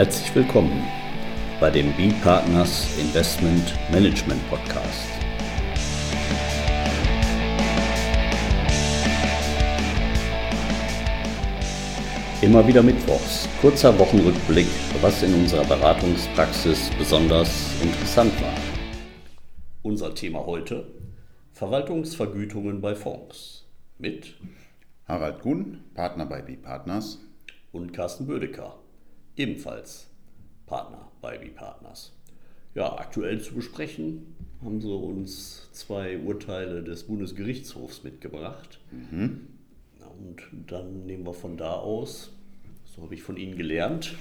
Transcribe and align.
Herzlich 0.00 0.34
willkommen 0.34 0.82
bei 1.60 1.68
dem 1.68 1.92
B-Partners 1.92 2.98
Investment 2.98 3.74
Management 3.92 4.40
Podcast. 4.48 5.10
Immer 12.40 12.66
wieder 12.66 12.82
Mittwochs, 12.82 13.46
kurzer 13.60 13.98
Wochenrückblick, 13.98 14.68
was 15.02 15.22
in 15.22 15.34
unserer 15.34 15.66
Beratungspraxis 15.66 16.90
besonders 16.96 17.70
interessant 17.82 18.32
war. 18.40 18.54
Unser 19.82 20.14
Thema 20.14 20.46
heute: 20.46 20.86
Verwaltungsvergütungen 21.52 22.80
bei 22.80 22.94
Fonds 22.94 23.66
mit 23.98 24.34
Harald 25.06 25.42
Gunn, 25.42 25.84
Partner 25.92 26.24
bei 26.24 26.40
B-Partners 26.40 27.18
und 27.72 27.92
Carsten 27.92 28.26
Bödecker, 28.26 28.78
ebenfalls 29.36 30.08
Partner 30.66 31.10
bei 31.20 31.38
B-Partners. 31.38 32.12
Ja, 32.74 32.96
aktuell 32.98 33.40
zu 33.40 33.54
besprechen 33.54 34.34
haben 34.62 34.80
sie 34.80 34.92
uns 34.92 35.68
zwei 35.72 36.18
Urteile 36.18 36.82
des 36.82 37.04
Bundesgerichtshofs 37.04 38.04
mitgebracht. 38.04 38.78
Mhm. 38.90 39.46
Und 40.18 40.70
dann 40.70 41.06
nehmen 41.06 41.24
wir 41.24 41.32
von 41.32 41.56
da 41.56 41.72
aus, 41.72 42.30
so 42.84 43.02
habe 43.02 43.14
ich 43.14 43.22
von 43.22 43.36
Ihnen 43.36 43.56
gelernt, 43.56 44.14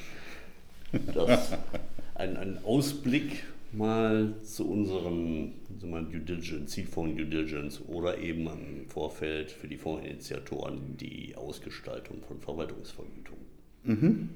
dass 1.14 1.52
ein, 2.16 2.38
ein 2.38 2.64
Ausblick 2.64 3.44
mal 3.72 4.34
zu 4.44 4.68
unseren 4.70 5.54
mal, 5.84 6.06
Due 6.06 6.22
Diligence, 6.22 6.72
Seedfonds 6.72 7.18
Due 7.18 7.26
Diligence 7.26 7.82
oder 7.88 8.18
eben 8.18 8.48
im 8.48 8.88
Vorfeld 8.88 9.52
für 9.52 9.68
die 9.68 9.78
Fondsinitiatoren 9.78 10.98
die 10.98 11.36
Ausgestaltung 11.36 12.22
von 12.28 12.40
Verwaltungsvergütungen. 12.40 13.46
Mhm. 13.84 14.30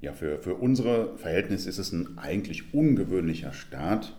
Ja, 0.00 0.14
für, 0.14 0.38
für 0.38 0.54
unsere 0.54 1.16
Verhältnisse 1.18 1.68
ist 1.68 1.78
es 1.78 1.92
ein 1.92 2.16
eigentlich 2.16 2.72
ungewöhnlicher 2.72 3.52
Start. 3.52 4.16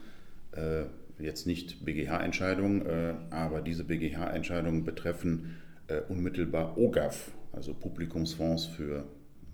Äh, 0.52 0.84
jetzt 1.18 1.48
nicht 1.48 1.86
BGH-Entscheidungen, 1.86 2.86
äh, 2.86 3.14
aber 3.32 3.62
diese 3.62 3.84
BGH-Entscheidungen 3.84 4.84
betreffen 4.84 5.58
äh, 5.88 6.02
unmittelbar 6.08 6.78
OGAF, 6.78 7.32
also 7.52 7.74
Publikumsfonds 7.74 8.66
für 8.66 9.06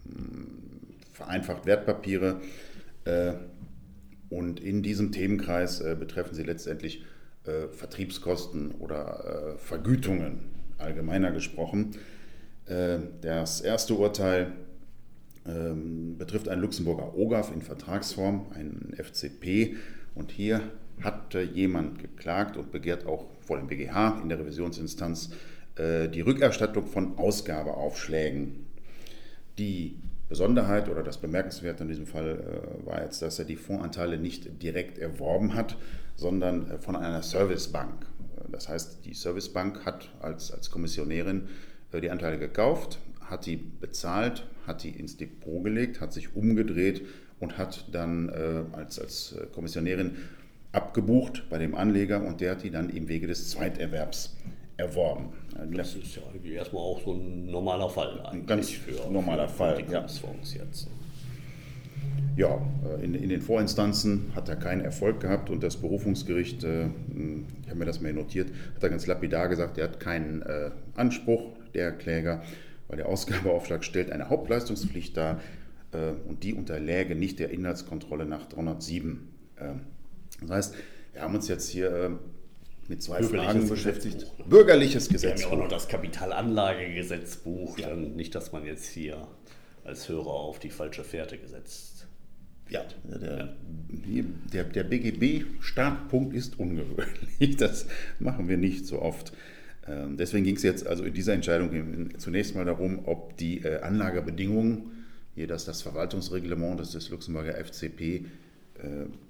mh, 0.05 0.15
hm, 0.15 0.47
vereinfacht 1.13 1.65
Wertpapiere. 1.65 2.41
Äh, 3.05 3.33
und 4.29 4.59
in 4.59 4.83
diesem 4.83 5.13
Themenkreis 5.13 5.79
äh, 5.79 5.95
betreffen 5.97 6.35
sie 6.35 6.43
letztendlich 6.43 7.05
äh, 7.45 7.69
Vertriebskosten 7.69 8.71
oder 8.71 9.55
Vergütungen, 9.57 10.39
allgemeiner 10.77 11.31
gesprochen. 11.31 11.95
das 13.21 13.61
erste 13.61 13.93
Urteil 13.93 14.51
ähm, 15.47 16.17
betrifft 16.17 16.49
einen 16.49 16.61
Luxemburger 16.61 17.17
OGAF 17.17 17.53
in 17.53 17.61
Vertragsform, 17.61 18.47
einen 18.53 18.93
FCP. 18.97 19.75
Und 20.15 20.31
hier 20.31 20.61
hat 21.01 21.33
jemand 21.53 21.99
geklagt 21.99 22.57
und 22.57 22.71
begehrt 22.71 23.05
auch 23.05 23.25
vor 23.39 23.57
dem 23.57 23.67
BGH 23.67 24.19
in 24.21 24.29
der 24.29 24.39
Revisionsinstanz 24.39 25.29
äh, 25.75 26.09
die 26.09 26.21
Rückerstattung 26.21 26.87
von 26.87 27.17
Ausgabeaufschlägen. 27.17 28.65
Die 29.57 29.99
Besonderheit 30.29 30.89
oder 30.89 31.03
das 31.03 31.19
Bemerkenswerte 31.19 31.83
in 31.83 31.89
diesem 31.89 32.07
Fall 32.07 32.39
äh, 32.83 32.85
war 32.85 33.03
jetzt, 33.03 33.21
dass 33.21 33.39
er 33.39 33.45
die 33.45 33.55
Fondsanteile 33.55 34.17
nicht 34.17 34.61
direkt 34.61 34.97
erworben 34.97 35.53
hat, 35.53 35.77
sondern 36.15 36.71
äh, 36.71 36.77
von 36.79 36.95
einer 36.95 37.21
Servicebank. 37.21 38.05
Das 38.51 38.69
heißt, 38.69 39.05
die 39.05 39.13
Servicebank 39.13 39.85
hat 39.85 40.09
als, 40.19 40.51
als 40.51 40.71
Kommissionärin 40.71 41.47
die 41.93 42.11
Anteile 42.11 42.37
gekauft, 42.37 42.99
hat 43.21 43.45
die 43.45 43.55
bezahlt, 43.55 44.45
hat 44.67 44.83
die 44.83 44.89
ins 44.89 45.17
Depot 45.17 45.63
gelegt, 45.63 46.01
hat 46.01 46.13
sich 46.13 46.35
umgedreht 46.35 47.01
und 47.39 47.57
hat 47.57 47.85
dann 47.91 48.29
äh, 48.29 48.63
als, 48.75 48.99
als 48.99 49.35
Kommissionärin 49.53 50.17
abgebucht 50.71 51.43
bei 51.49 51.57
dem 51.57 51.75
Anleger 51.75 52.23
und 52.23 52.41
der 52.41 52.51
hat 52.51 52.63
die 52.63 52.71
dann 52.71 52.89
im 52.89 53.07
Wege 53.07 53.27
des 53.27 53.49
Zweiterwerbs 53.49 54.35
erworben. 54.77 55.29
Das 55.71 55.95
ist 55.95 56.15
ja 56.15 56.21
erstmal 56.51 56.83
auch 56.83 57.01
so 57.03 57.13
ein 57.13 57.47
normaler 57.47 57.89
Fall 57.89 58.21
eigentlich. 58.25 58.47
Ganz 58.47 58.69
für, 58.69 59.11
normaler 59.11 59.47
für 59.47 59.57
Fall, 59.57 59.83
ja. 59.91 60.01
jetzt. 60.01 60.87
Ja, 62.35 62.61
äh, 62.85 63.03
in, 63.03 63.15
in, 63.15 63.29
den 63.29 63.41
Vorinstanzen 63.41 64.31
hat 64.35 64.47
er 64.47 64.55
keinen 64.55 64.81
Erfolg 64.81 65.19
gehabt 65.19 65.49
und 65.49 65.63
das 65.63 65.77
Berufungsgericht, 65.77 66.63
äh, 66.63 66.85
ich 66.85 67.69
habe 67.69 67.79
mir 67.79 67.85
das 67.85 67.99
mal 67.99 68.13
notiert, 68.13 68.49
hat 68.75 68.83
er 68.83 68.89
ganz 68.89 69.07
lapidar 69.07 69.49
gesagt, 69.49 69.79
er 69.79 69.85
hat 69.85 69.99
keinen 69.99 70.43
äh, 70.43 70.69
Anspruch, 70.95 71.53
der 71.73 71.91
Kläger, 71.91 72.43
weil 72.87 72.97
der 72.97 73.07
Ausgabeaufschlag 73.07 73.83
stellt 73.83 74.11
eine 74.11 74.29
Hauptleistungspflicht 74.29 75.15
dar 75.17 75.41
äh, 75.91 76.11
und 76.27 76.43
die 76.43 76.53
unterläge 76.53 77.15
nicht 77.15 77.39
der 77.39 77.49
Inhaltskontrolle 77.51 78.25
nach 78.25 78.47
307. 78.47 79.27
Äh, 79.57 79.73
das 80.41 80.49
heißt, 80.49 80.75
wir 81.13 81.21
haben 81.21 81.35
uns 81.35 81.47
jetzt 81.47 81.69
hier 81.69 81.91
äh, 81.91 82.09
mit 82.87 83.01
zwei 83.01 83.21
Fragen 83.23 83.67
beschäftigt. 83.67 84.19
Buch, 84.19 84.37
ne? 84.39 84.45
Bürgerliches 84.45 85.09
Gesetz. 85.09 85.39
Wir 85.39 85.45
haben 85.45 85.51
ja 85.51 85.57
auch 85.57 85.63
noch 85.63 85.69
das 85.69 85.87
Kapitalanlagegesetzbuch. 85.87 87.77
Ja. 87.79 87.95
nicht, 87.95 88.33
dass 88.35 88.51
man 88.51 88.65
jetzt 88.65 88.87
hier 88.87 89.27
als 89.83 90.07
Hörer 90.09 90.29
auf 90.29 90.59
die 90.59 90.69
falsche 90.69 91.03
Fährte 91.03 91.37
gesetzt 91.37 92.07
wird. 92.67 92.95
Ja, 93.09 93.17
der, 93.17 93.55
der, 94.53 94.63
der 94.65 94.83
BGB-Startpunkt 94.83 96.35
ist 96.35 96.59
ungewöhnlich. 96.59 97.07
Das 97.57 97.87
machen 98.19 98.47
wir 98.49 98.57
nicht 98.57 98.85
so 98.85 99.01
oft. 99.01 99.31
Ähm, 99.87 100.17
deswegen 100.17 100.43
ging 100.43 100.55
es 100.55 100.63
jetzt 100.63 100.85
also 100.85 101.03
in 101.03 101.13
dieser 101.13 101.33
Entscheidung 101.33 102.09
zunächst 102.17 102.55
mal 102.55 102.65
darum, 102.65 103.01
ob 103.05 103.37
die 103.37 103.63
äh, 103.63 103.81
Anlagebedingungen, 103.81 105.05
hier 105.35 105.47
das, 105.47 105.65
das 105.65 105.81
Verwaltungsreglement 105.81 106.79
das 106.79 106.91
des 106.91 107.09
Luxemburger 107.09 107.53
FCP 107.63 108.01
äh, 108.03 108.25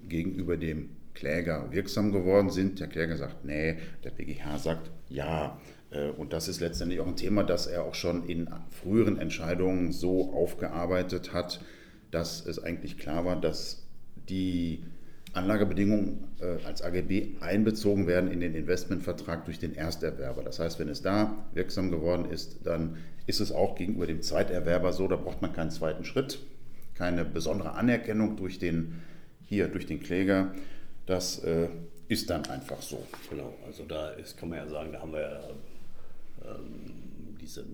gegenüber 0.08 0.56
dem 0.56 0.90
Kläger 1.14 1.70
wirksam 1.70 2.12
geworden 2.12 2.50
sind. 2.50 2.80
Der 2.80 2.86
Kläger 2.86 3.16
sagt, 3.16 3.44
nee, 3.44 3.76
der 4.04 4.10
BGH 4.10 4.58
sagt, 4.58 4.90
ja. 5.08 5.60
Äh, 5.90 6.10
und 6.10 6.32
das 6.32 6.48
ist 6.48 6.60
letztendlich 6.60 7.00
auch 7.00 7.06
ein 7.06 7.16
Thema, 7.16 7.44
das 7.44 7.66
er 7.66 7.84
auch 7.84 7.94
schon 7.94 8.26
in 8.26 8.48
früheren 8.70 9.18
Entscheidungen 9.18 9.92
so 9.92 10.32
aufgearbeitet 10.32 11.32
hat, 11.32 11.60
dass 12.10 12.44
es 12.46 12.58
eigentlich 12.62 12.98
klar 12.98 13.24
war, 13.24 13.40
dass 13.40 13.86
die 14.28 14.84
Anlagebedingungen 15.34 16.24
äh, 16.40 16.64
als 16.64 16.82
AGB 16.82 17.36
einbezogen 17.40 18.06
werden 18.06 18.30
in 18.30 18.40
den 18.40 18.54
Investmentvertrag 18.54 19.44
durch 19.44 19.58
den 19.58 19.74
Ersterwerber. 19.74 20.42
Das 20.42 20.58
heißt, 20.58 20.78
wenn 20.78 20.88
es 20.88 21.02
da 21.02 21.46
wirksam 21.52 21.90
geworden 21.90 22.30
ist, 22.30 22.66
dann 22.66 22.96
ist 23.26 23.40
es 23.40 23.52
auch 23.52 23.74
gegenüber 23.74 24.06
dem 24.06 24.22
Zweiterwerber 24.22 24.92
so, 24.92 25.06
da 25.06 25.16
braucht 25.16 25.42
man 25.42 25.52
keinen 25.52 25.70
zweiten 25.70 26.04
Schritt, 26.04 26.38
keine 26.94 27.24
besondere 27.24 27.72
Anerkennung 27.72 28.36
durch 28.36 28.58
den, 28.58 29.02
hier 29.44 29.68
durch 29.68 29.86
den 29.86 30.00
Kläger. 30.00 30.52
Das 31.06 31.38
äh, 31.44 31.68
ist 32.08 32.30
dann 32.30 32.46
einfach 32.46 32.80
so. 32.80 33.06
Genau, 33.28 33.54
also 33.66 33.84
da 33.84 34.10
ist, 34.10 34.36
kann 34.38 34.48
man 34.48 34.58
ja 34.58 34.68
sagen, 34.68 34.92
da 34.92 35.00
haben 35.00 35.12
wir 35.12 35.50
ähm, 36.44 37.36
diese 37.40 37.64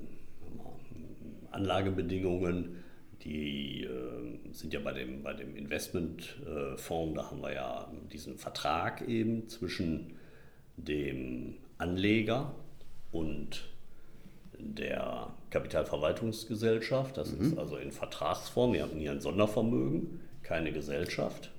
Anlagebedingungen, 1.52 2.83
die 3.24 3.84
äh, 3.84 4.52
sind 4.52 4.72
ja 4.74 4.80
bei 4.80 4.92
dem, 4.92 5.22
bei 5.22 5.32
dem 5.32 5.56
Investmentfonds, 5.56 7.12
äh, 7.12 7.14
da 7.16 7.30
haben 7.30 7.40
wir 7.40 7.52
ja 7.52 7.90
diesen 8.12 8.36
Vertrag 8.36 9.08
eben 9.08 9.48
zwischen 9.48 10.16
dem 10.76 11.54
Anleger 11.78 12.54
und 13.12 13.64
der 14.58 15.28
Kapitalverwaltungsgesellschaft. 15.50 17.16
Das 17.16 17.32
mhm. 17.32 17.46
ist 17.46 17.58
also 17.58 17.76
in 17.76 17.92
Vertragsform. 17.92 18.74
Wir 18.74 18.82
haben 18.82 18.98
hier 18.98 19.12
ein 19.12 19.20
Sondervermögen, 19.20 20.20
keine 20.42 20.72
Gesellschaft. 20.72 21.50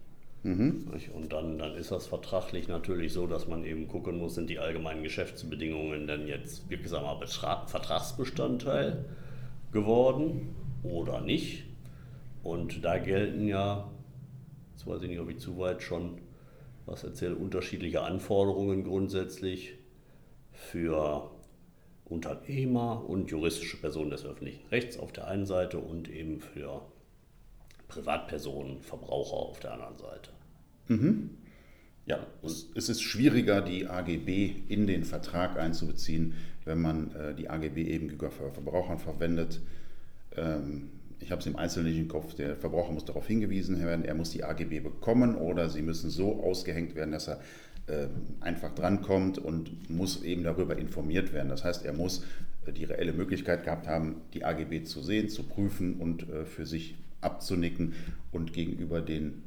Mhm. 0.43 0.91
Und 1.13 1.33
dann, 1.33 1.57
dann 1.57 1.75
ist 1.75 1.91
das 1.91 2.05
vertraglich 2.05 2.67
natürlich 2.67 3.11
so, 3.13 3.25
dass 3.25 3.47
man 3.47 3.65
eben 3.65 3.87
gucken 3.87 4.19
muss, 4.19 4.35
sind 4.35 4.49
die 4.49 4.59
allgemeinen 4.59 5.01
Geschäftsbedingungen 5.01 6.05
denn 6.05 6.27
jetzt 6.27 6.69
wirksamer 6.69 7.19
Vertragsbestandteil 7.25 9.05
geworden 9.71 10.55
oder 10.91 11.21
nicht. 11.21 11.65
Und 12.43 12.83
da 12.83 12.97
gelten 12.97 13.47
ja, 13.47 13.91
jetzt 14.73 14.85
weiß 14.85 15.01
ich 15.01 15.09
nicht, 15.09 15.19
ob 15.19 15.29
ich 15.29 15.39
zu 15.39 15.57
weit 15.57 15.81
schon 15.81 16.19
was 16.85 17.03
erzähle, 17.03 17.35
unterschiedliche 17.35 18.03
Anforderungen 18.03 18.83
grundsätzlich 18.83 19.73
für 20.51 21.31
Unternehmer 22.05 23.03
und 23.09 23.31
juristische 23.31 23.77
Personen 23.77 24.11
des 24.11 24.25
öffentlichen 24.25 24.67
Rechts 24.67 24.97
auf 24.97 25.11
der 25.11 25.27
einen 25.27 25.45
Seite 25.45 25.79
und 25.79 26.09
eben 26.09 26.39
für 26.39 26.81
Privatpersonen, 27.87 28.81
Verbraucher 28.81 29.37
auf 29.37 29.59
der 29.59 29.73
anderen 29.73 29.97
Seite. 29.97 30.29
Mhm. 30.87 31.31
Ja, 32.05 32.19
es, 32.43 32.69
es, 32.75 32.89
ist 32.89 33.01
schwieriger, 33.01 33.61
die 33.61 33.87
AGB 33.87 34.53
in 34.69 34.85
den 34.85 35.03
Vertrag 35.03 35.57
einzubeziehen, 35.57 36.35
wenn 36.63 36.79
man 36.79 37.15
äh, 37.15 37.33
die 37.33 37.49
AGB 37.49 37.81
eben 37.81 38.07
gegenüber 38.09 38.29
Verbrauchern 38.29 38.99
verwendet. 38.99 39.61
Ähm, 40.37 40.89
ich 41.19 41.31
habe 41.31 41.41
es 41.41 41.47
im 41.47 41.55
Einzelnen 41.55 41.89
nicht 41.89 41.99
im 41.99 42.07
Kopf, 42.07 42.35
der 42.35 42.55
Verbraucher 42.55 42.91
muss 42.91 43.05
darauf 43.05 43.25
hingewiesen 43.25 43.83
werden, 43.83 44.05
er 44.05 44.15
muss 44.15 44.31
die 44.31 44.43
AGB 44.43 44.81
bekommen 44.81 45.35
oder 45.35 45.69
sie 45.69 45.81
müssen 45.81 46.09
so 46.09 46.43
ausgehängt 46.43 46.95
werden, 46.95 47.11
dass 47.11 47.27
er 47.27 47.39
äh, 47.87 48.07
einfach 48.41 48.73
drankommt 48.75 49.37
und 49.37 49.89
muss 49.89 50.23
eben 50.23 50.43
darüber 50.43 50.77
informiert 50.77 51.33
werden. 51.33 51.49
Das 51.49 51.63
heißt, 51.63 51.85
er 51.85 51.93
muss 51.93 52.23
äh, 52.65 52.71
die 52.71 52.83
reelle 52.83 53.13
Möglichkeit 53.13 53.63
gehabt 53.63 53.87
haben, 53.87 54.21
die 54.33 54.43
AGB 54.43 54.83
zu 54.83 55.01
sehen, 55.01 55.29
zu 55.29 55.43
prüfen 55.43 55.95
und 55.95 56.29
äh, 56.29 56.45
für 56.45 56.65
sich 56.65 56.95
abzunicken 57.21 57.93
und 58.31 58.53
gegenüber 58.53 59.01
den 59.01 59.43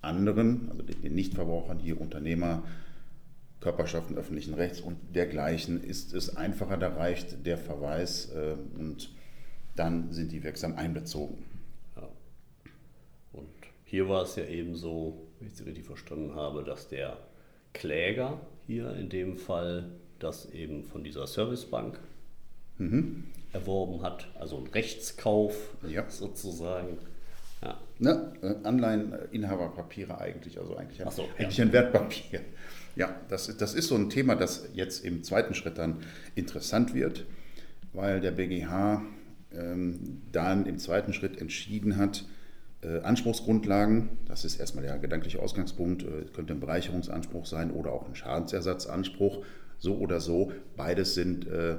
anderen, 0.00 0.68
also 0.70 0.82
den 0.82 1.14
Nichtverbrauchern, 1.14 1.78
hier 1.78 2.00
Unternehmer, 2.00 2.64
Körperschaften 3.60 4.16
öffentlichen 4.16 4.54
Rechts 4.54 4.80
und 4.80 4.96
dergleichen, 5.14 5.82
ist 5.82 6.14
es 6.14 6.36
einfacher, 6.36 6.76
da 6.76 6.88
reicht 6.88 7.46
der 7.46 7.58
Verweis 7.58 8.30
äh, 8.34 8.56
und 8.78 9.10
dann 9.76 10.12
sind 10.12 10.32
die 10.32 10.42
wirksam 10.42 10.76
einbezogen. 10.76 11.44
Ja. 11.96 12.08
Und 13.32 13.48
hier 13.84 14.08
war 14.08 14.22
es 14.22 14.36
ja 14.36 14.44
eben 14.44 14.74
so, 14.74 15.26
wenn 15.38 15.48
ich 15.48 15.54
es 15.54 15.66
richtig 15.66 15.86
verstanden 15.86 16.34
habe, 16.34 16.64
dass 16.64 16.88
der 16.88 17.18
Kläger 17.72 18.40
hier 18.66 18.94
in 18.94 19.08
dem 19.08 19.36
Fall 19.36 19.90
das 20.18 20.50
eben 20.52 20.84
von 20.84 21.02
dieser 21.02 21.26
Servicebank 21.26 21.98
mhm. 22.78 23.24
erworben 23.52 24.02
hat, 24.02 24.28
also 24.38 24.58
ein 24.58 24.66
Rechtskauf 24.68 25.74
ja. 25.88 26.08
sozusagen. 26.08 26.98
Ja. 27.62 27.80
Ne, 27.98 28.32
Anleiheninhaberpapiere 28.64 30.18
eigentlich, 30.18 30.58
also 30.58 30.76
eigentlich, 30.76 30.98
so, 31.10 31.24
eigentlich 31.38 31.58
ja. 31.58 31.64
ein 31.64 31.72
Wertpapier. 31.72 32.40
Ja, 32.96 33.14
das, 33.28 33.56
das 33.56 33.74
ist 33.74 33.88
so 33.88 33.94
ein 33.94 34.10
Thema, 34.10 34.34
das 34.34 34.68
jetzt 34.74 35.04
im 35.04 35.22
zweiten 35.22 35.54
Schritt 35.54 35.78
dann 35.78 36.02
interessant 36.34 36.92
wird, 36.92 37.24
weil 37.92 38.20
der 38.20 38.32
BGH 38.32 39.02
dann 40.32 40.66
im 40.66 40.78
zweiten 40.78 41.12
Schritt 41.12 41.40
entschieden 41.40 41.96
hat, 41.96 42.24
äh, 42.82 43.00
Anspruchsgrundlagen, 43.00 44.08
das 44.26 44.44
ist 44.44 44.58
erstmal 44.58 44.84
der 44.84 44.98
gedankliche 44.98 45.40
Ausgangspunkt, 45.40 46.02
äh, 46.02 46.24
könnte 46.32 46.52
ein 46.52 46.60
Bereicherungsanspruch 46.60 47.46
sein 47.46 47.70
oder 47.70 47.92
auch 47.92 48.08
ein 48.08 48.14
Schadensersatzanspruch, 48.14 49.44
so 49.78 49.96
oder 49.98 50.20
so. 50.20 50.52
Beides 50.76 51.14
sind, 51.14 51.46
äh, 51.46 51.76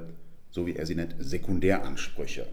so 0.50 0.66
wie 0.66 0.76
er 0.76 0.86
sie 0.86 0.94
nennt, 0.94 1.16
Sekundäransprüche. 1.18 2.46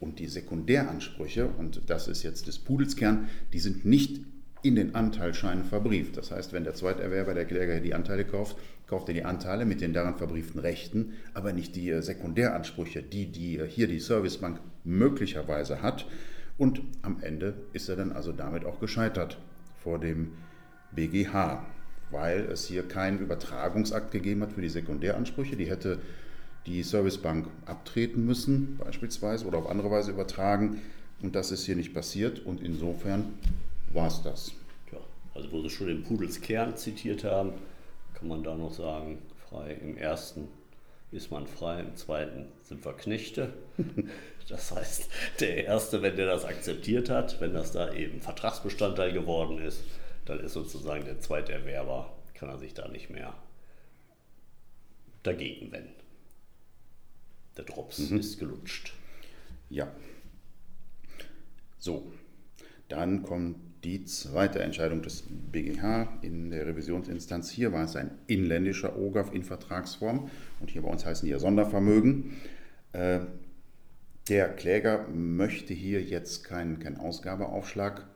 Und 0.00 0.18
die 0.18 0.26
Sekundäransprüche, 0.26 1.46
und 1.46 1.82
das 1.86 2.08
ist 2.08 2.22
jetzt 2.22 2.46
des 2.46 2.58
Pudelskern, 2.58 3.28
die 3.52 3.58
sind 3.58 3.84
nicht 3.84 4.20
in 4.62 4.76
den 4.76 4.94
Anteilsscheinen 4.94 5.64
verbrieft. 5.64 6.16
Das 6.16 6.30
heißt, 6.30 6.52
wenn 6.52 6.64
der 6.64 6.74
Zweiterwerber, 6.74 7.34
der 7.34 7.46
Kläger 7.46 7.80
die 7.80 7.94
Anteile 7.94 8.24
kauft, 8.24 8.56
kauft 8.88 9.08
er 9.08 9.14
die 9.14 9.24
Anteile 9.24 9.64
mit 9.64 9.80
den 9.80 9.92
daran 9.92 10.16
verbrieften 10.16 10.58
Rechten, 10.58 11.12
aber 11.34 11.52
nicht 11.52 11.76
die 11.76 11.90
äh, 11.90 12.02
Sekundäransprüche, 12.02 13.02
die, 13.02 13.26
die 13.26 13.58
äh, 13.58 13.68
hier 13.68 13.86
die 13.86 14.00
Servicebank 14.00 14.60
möglicherweise 14.82 15.82
hat. 15.82 16.06
Und 16.56 16.80
am 17.02 17.22
Ende 17.22 17.54
ist 17.72 17.88
er 17.88 17.96
dann 17.96 18.12
also 18.12 18.32
damit 18.32 18.64
auch 18.64 18.80
gescheitert 18.80 19.38
vor 19.76 20.00
dem 20.00 20.32
BGH, 20.92 21.64
weil 22.10 22.40
es 22.50 22.66
hier 22.66 22.82
keinen 22.82 23.20
Übertragungsakt 23.20 24.10
gegeben 24.10 24.42
hat 24.42 24.54
für 24.54 24.62
die 24.62 24.68
Sekundäransprüche. 24.68 25.56
Die 25.56 25.68
hätte 25.70 26.00
die 26.66 26.82
Servicebank 26.82 27.46
abtreten 27.66 28.26
müssen, 28.26 28.78
beispielsweise, 28.78 29.46
oder 29.46 29.58
auf 29.58 29.70
andere 29.70 29.90
Weise 29.90 30.10
übertragen. 30.10 30.80
Und 31.22 31.36
das 31.36 31.52
ist 31.52 31.64
hier 31.64 31.76
nicht 31.76 31.94
passiert. 31.94 32.44
Und 32.44 32.62
insofern 32.62 33.34
war 33.92 34.08
es 34.08 34.22
das. 34.22 34.52
Also 35.34 35.52
wo 35.52 35.62
Sie 35.62 35.70
schon 35.70 35.86
den 35.86 36.02
Pudels 36.02 36.40
Kern 36.40 36.76
zitiert 36.76 37.22
haben, 37.22 37.52
kann 38.18 38.28
man 38.28 38.42
da 38.42 38.56
noch 38.56 38.72
sagen, 38.72 39.22
frei 39.48 39.74
im 39.74 39.96
ersten 39.96 40.48
ist 41.10 41.30
man 41.30 41.46
frei, 41.46 41.80
im 41.80 41.96
zweiten 41.96 42.46
sind 42.62 42.84
wir 42.84 42.92
Knechte. 42.94 43.52
Das 44.48 44.74
heißt, 44.74 45.10
der 45.40 45.66
Erste, 45.66 46.00
wenn 46.00 46.16
der 46.16 46.24
das 46.24 46.46
akzeptiert 46.46 47.10
hat, 47.10 47.38
wenn 47.38 47.52
das 47.52 47.72
da 47.72 47.92
eben 47.92 48.22
Vertragsbestandteil 48.22 49.12
geworden 49.12 49.58
ist, 49.58 49.82
dann 50.24 50.40
ist 50.40 50.54
sozusagen 50.54 51.04
der 51.04 51.20
zweite 51.20 51.52
Erwerber, 51.52 52.16
kann 52.32 52.48
er 52.48 52.56
sich 52.56 52.72
da 52.72 52.88
nicht 52.88 53.10
mehr 53.10 53.34
dagegen 55.22 55.70
wenden. 55.70 55.92
Der 57.58 57.66
Drops 57.66 57.98
mhm. 57.98 58.20
ist 58.20 58.38
gelutscht. 58.38 58.94
Ja. 59.68 59.92
So, 61.78 62.10
dann 62.88 63.24
kommt 63.24 63.56
die 63.84 64.04
zweite 64.04 64.60
Entscheidung 64.60 65.02
des 65.02 65.24
BGH 65.52 66.18
in 66.22 66.50
der 66.50 66.66
Revisionsinstanz. 66.66 67.50
Hier 67.50 67.72
war 67.72 67.84
es 67.84 67.96
ein 67.96 68.10
inländischer 68.26 68.98
OGAF 68.98 69.32
in 69.32 69.44
Vertragsform 69.44 70.30
und 70.60 70.70
hier 70.70 70.82
bei 70.82 70.88
uns 70.88 71.06
heißen 71.06 71.26
die 71.26 71.32
ja 71.32 71.38
Sondervermögen. 71.38 72.32
Äh, 72.92 73.20
der 74.28 74.48
Kläger 74.48 75.06
möchte 75.08 75.72
hier 75.72 76.02
jetzt 76.02 76.44
keinen 76.44 76.80
kein 76.80 76.98
Ausgabeaufschlag 76.98 78.06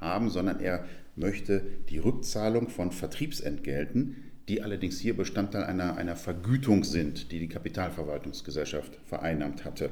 haben, 0.00 0.28
sondern 0.28 0.60
er 0.60 0.84
möchte 1.14 1.62
die 1.88 1.98
Rückzahlung 1.98 2.68
von 2.68 2.92
Vertriebsentgelten, 2.92 4.16
die 4.48 4.62
allerdings 4.62 5.00
hier 5.00 5.16
Bestandteil 5.16 5.64
einer, 5.64 5.96
einer 5.96 6.16
Vergütung 6.16 6.84
sind, 6.84 7.32
die 7.32 7.38
die 7.38 7.48
Kapitalverwaltungsgesellschaft 7.48 8.98
vereinnahmt 9.06 9.64
hatte. 9.64 9.90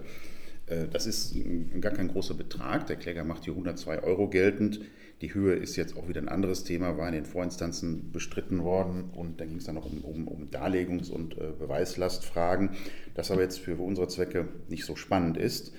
Äh, 0.67 0.89
das 0.89 1.07
ist 1.07 1.35
gar 1.81 1.93
kein 1.93 2.09
großer 2.09 2.35
Betrag. 2.35 2.87
Der 2.87 2.97
Kläger 2.97 3.25
macht 3.25 3.45
hier 3.45 3.55
102 3.55 4.03
Euro 4.03 4.29
geltend. 4.29 4.81
Die 5.21 5.33
Höhe 5.33 5.55
ist 5.55 5.77
jetzt 5.77 5.97
auch 5.97 6.09
wieder 6.09 6.21
ein 6.21 6.29
anderes 6.29 6.65
Thema, 6.65 6.99
war 6.99 7.09
in 7.09 7.15
den 7.15 7.25
Vorinstanzen 7.25 8.11
bestritten 8.13 8.65
worden 8.65 9.11
und 9.15 9.41
dann 9.41 9.49
ging 9.49 9.59
es 9.59 9.65
dann 9.65 9.77
noch 9.77 9.87
um, 9.87 10.05
um, 10.05 10.29
um 10.29 10.51
Darlegungs- 10.51 11.11
und 11.11 11.39
äh, 11.39 11.53
Beweislastfragen, 11.59 12.71
das 13.15 13.31
aber 13.31 13.43
jetzt 13.43 13.61
für 13.61 13.77
unsere 13.77 14.09
Zwecke 14.09 14.49
nicht 14.69 14.85
so 14.85 14.97
spannend 14.97 15.37
ist. 15.37 15.73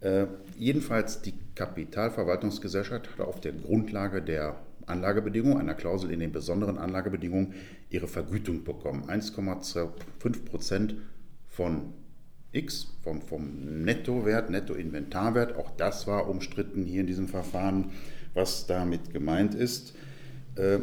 Äh, 0.00 0.26
jedenfalls 0.56 1.22
die 1.22 1.34
Kapitalverwaltungsgesellschaft 1.54 3.10
hat 3.18 3.20
auf 3.20 3.40
der 3.40 3.52
Grundlage 3.52 4.22
der 4.22 4.60
Anlagebedingungen, 4.86 5.58
einer 5.58 5.74
Klausel 5.74 6.10
in 6.12 6.20
den 6.20 6.32
besonderen 6.32 6.78
Anlagebedingungen, 6.78 7.54
ihre 7.90 8.06
Vergütung 8.06 8.62
bekommen. 8.64 9.04
1,25 9.08 10.44
Prozent 10.44 10.96
von 11.48 11.92
X, 12.52 12.94
vom, 13.02 13.20
vom 13.20 13.82
Nettowert, 13.84 14.50
Nettoinventarwert. 14.50 15.56
Auch 15.56 15.70
das 15.72 16.06
war 16.06 16.28
umstritten 16.28 16.84
hier 16.84 17.00
in 17.00 17.06
diesem 17.06 17.28
Verfahren, 17.28 17.90
was 18.36 18.66
damit 18.66 19.12
gemeint 19.12 19.54
ist. 19.54 19.94
Äh, 20.54 20.80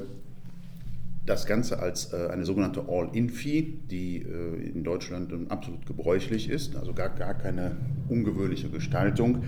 das 1.26 1.46
Ganze 1.46 1.80
als 1.80 2.12
äh, 2.12 2.28
eine 2.32 2.46
sogenannte 2.46 2.86
All-In-Fee, 2.90 3.80
die 3.90 4.18
äh, 4.18 4.72
in 4.72 4.84
Deutschland 4.84 5.32
absolut 5.50 5.86
gebräuchlich 5.86 6.50
ist, 6.50 6.76
also 6.76 6.94
gar, 6.94 7.10
gar 7.10 7.34
keine 7.34 7.78
ungewöhnliche 8.10 8.70
Gestaltung. 8.70 9.44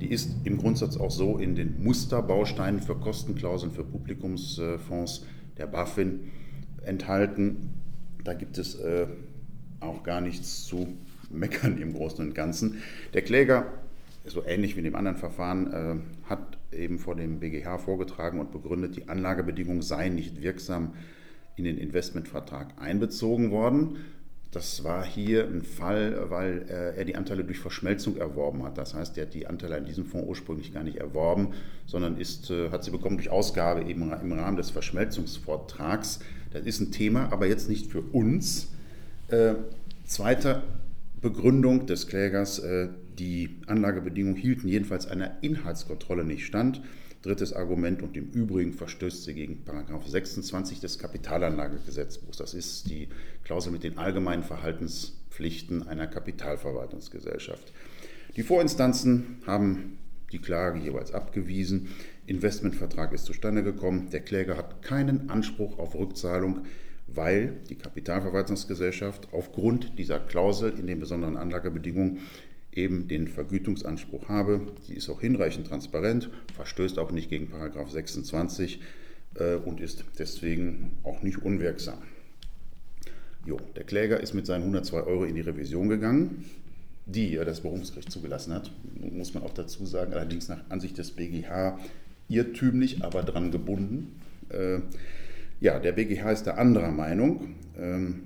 Die 0.00 0.08
ist 0.08 0.36
im 0.44 0.58
Grundsatz 0.58 0.96
auch 0.96 1.10
so 1.10 1.38
in 1.38 1.56
den 1.56 1.82
Musterbausteinen 1.82 2.80
für 2.80 2.94
Kostenklauseln 2.94 3.72
für 3.72 3.82
Publikumsfonds 3.82 5.24
der 5.56 5.66
BaFin 5.66 6.30
enthalten. 6.84 7.70
Da 8.22 8.34
gibt 8.34 8.58
es 8.58 8.78
auch 9.80 10.02
gar 10.02 10.20
nichts 10.20 10.64
zu 10.64 10.86
meckern 11.30 11.78
im 11.78 11.94
Großen 11.94 12.26
und 12.26 12.34
Ganzen. 12.34 12.82
Der 13.14 13.22
Kläger, 13.22 13.72
so 14.26 14.44
ähnlich 14.44 14.74
wie 14.76 14.80
in 14.80 14.84
dem 14.84 14.96
anderen 14.96 15.16
Verfahren, 15.16 16.04
hat 16.28 16.55
eben 16.72 16.98
vor 16.98 17.16
dem 17.16 17.40
BGH 17.40 17.78
vorgetragen 17.78 18.40
und 18.40 18.52
begründet, 18.52 18.96
die 18.96 19.08
Anlagebedingungen 19.08 19.82
seien 19.82 20.14
nicht 20.14 20.42
wirksam 20.42 20.94
in 21.56 21.64
den 21.64 21.78
Investmentvertrag 21.78 22.74
einbezogen 22.80 23.50
worden. 23.50 23.96
Das 24.52 24.84
war 24.84 25.04
hier 25.04 25.46
ein 25.46 25.62
Fall, 25.62 26.30
weil 26.30 26.64
äh, 26.70 26.96
er 26.96 27.04
die 27.04 27.16
Anteile 27.16 27.44
durch 27.44 27.58
Verschmelzung 27.58 28.16
erworben 28.16 28.62
hat. 28.62 28.78
Das 28.78 28.94
heißt, 28.94 29.18
er 29.18 29.26
hat 29.26 29.34
die 29.34 29.46
Anteile 29.46 29.76
in 29.76 29.84
diesem 29.84 30.06
Fonds 30.06 30.28
ursprünglich 30.28 30.72
gar 30.72 30.82
nicht 30.82 30.96
erworben, 30.96 31.52
sondern 31.84 32.16
ist, 32.16 32.50
äh, 32.50 32.70
hat 32.70 32.84
sie 32.84 32.90
bekommen 32.90 33.16
durch 33.16 33.28
Ausgabe 33.28 33.82
eben 33.82 34.10
im 34.12 34.32
Rahmen 34.32 34.56
des 34.56 34.70
Verschmelzungsvortrags. 34.70 36.20
Das 36.52 36.64
ist 36.64 36.80
ein 36.80 36.90
Thema, 36.90 37.32
aber 37.32 37.46
jetzt 37.46 37.68
nicht 37.68 37.90
für 37.90 38.00
uns. 38.00 38.68
Äh, 39.28 39.54
zweiter 40.04 40.62
Begründung 41.20 41.86
des 41.86 42.06
Klägers, 42.06 42.58
äh, 42.60 42.88
die 43.18 43.60
Anlagebedingungen 43.66 44.36
hielten 44.36 44.68
jedenfalls 44.68 45.06
einer 45.06 45.42
Inhaltskontrolle 45.42 46.24
nicht 46.24 46.46
stand. 46.46 46.82
Drittes 47.22 47.52
Argument 47.52 48.02
und 48.02 48.16
im 48.16 48.30
Übrigen 48.30 48.72
verstößt 48.72 49.24
sie 49.24 49.34
gegen 49.34 49.64
26 50.06 50.80
des 50.80 50.98
Kapitalanlagegesetzbuchs. 50.98 52.36
Das 52.36 52.54
ist 52.54 52.88
die 52.88 53.08
Klausel 53.42 53.72
mit 53.72 53.82
den 53.82 53.98
allgemeinen 53.98 54.44
Verhaltenspflichten 54.44 55.88
einer 55.88 56.06
Kapitalverwaltungsgesellschaft. 56.06 57.72
Die 58.36 58.42
Vorinstanzen 58.42 59.38
haben 59.46 59.98
die 60.30 60.38
Klage 60.38 60.78
jeweils 60.78 61.12
abgewiesen. 61.12 61.88
Investmentvertrag 62.26 63.12
ist 63.12 63.24
zustande 63.24 63.62
gekommen. 63.62 64.10
Der 64.10 64.20
Kläger 64.20 64.56
hat 64.56 64.82
keinen 64.82 65.30
Anspruch 65.30 65.78
auf 65.78 65.94
Rückzahlung 65.94 66.66
weil 67.06 67.60
die 67.70 67.76
Kapitalverwaltungsgesellschaft 67.76 69.28
aufgrund 69.32 69.98
dieser 69.98 70.18
Klausel 70.18 70.76
in 70.78 70.86
den 70.86 70.98
besonderen 70.98 71.36
Anlagebedingungen 71.36 72.18
eben 72.76 73.08
den 73.08 73.28
Vergütungsanspruch 73.28 74.28
habe. 74.28 74.60
Die 74.88 74.94
ist 74.94 75.08
auch 75.08 75.20
hinreichend 75.20 75.66
transparent, 75.66 76.30
verstößt 76.54 76.98
auch 76.98 77.10
nicht 77.10 77.30
gegen 77.30 77.48
Paragraph 77.48 77.90
26 77.90 78.80
äh, 79.34 79.54
und 79.56 79.80
ist 79.80 80.04
deswegen 80.18 80.92
auch 81.02 81.22
nicht 81.22 81.38
unwirksam. 81.38 81.98
Jo, 83.46 83.58
der 83.76 83.84
Kläger 83.84 84.20
ist 84.20 84.34
mit 84.34 84.46
seinen 84.46 84.62
102 84.62 85.02
Euro 85.04 85.24
in 85.24 85.36
die 85.36 85.40
Revision 85.40 85.88
gegangen, 85.88 86.44
die 87.06 87.32
ja 87.32 87.44
das 87.44 87.60
Berufungsgericht 87.60 88.10
zugelassen 88.10 88.52
hat, 88.52 88.72
muss 89.12 89.34
man 89.34 89.44
auch 89.44 89.54
dazu 89.54 89.86
sagen, 89.86 90.12
allerdings 90.12 90.48
nach 90.48 90.68
Ansicht 90.68 90.98
des 90.98 91.12
BGH 91.12 91.78
irrtümlich, 92.28 93.04
aber 93.04 93.22
dran 93.22 93.52
gebunden. 93.52 94.20
Äh, 94.48 94.80
ja, 95.60 95.78
der 95.78 95.92
BGH 95.92 96.32
ist 96.32 96.44
da 96.48 96.54
anderer 96.54 96.90
Meinung, 96.90 97.54
ähm, 97.78 98.22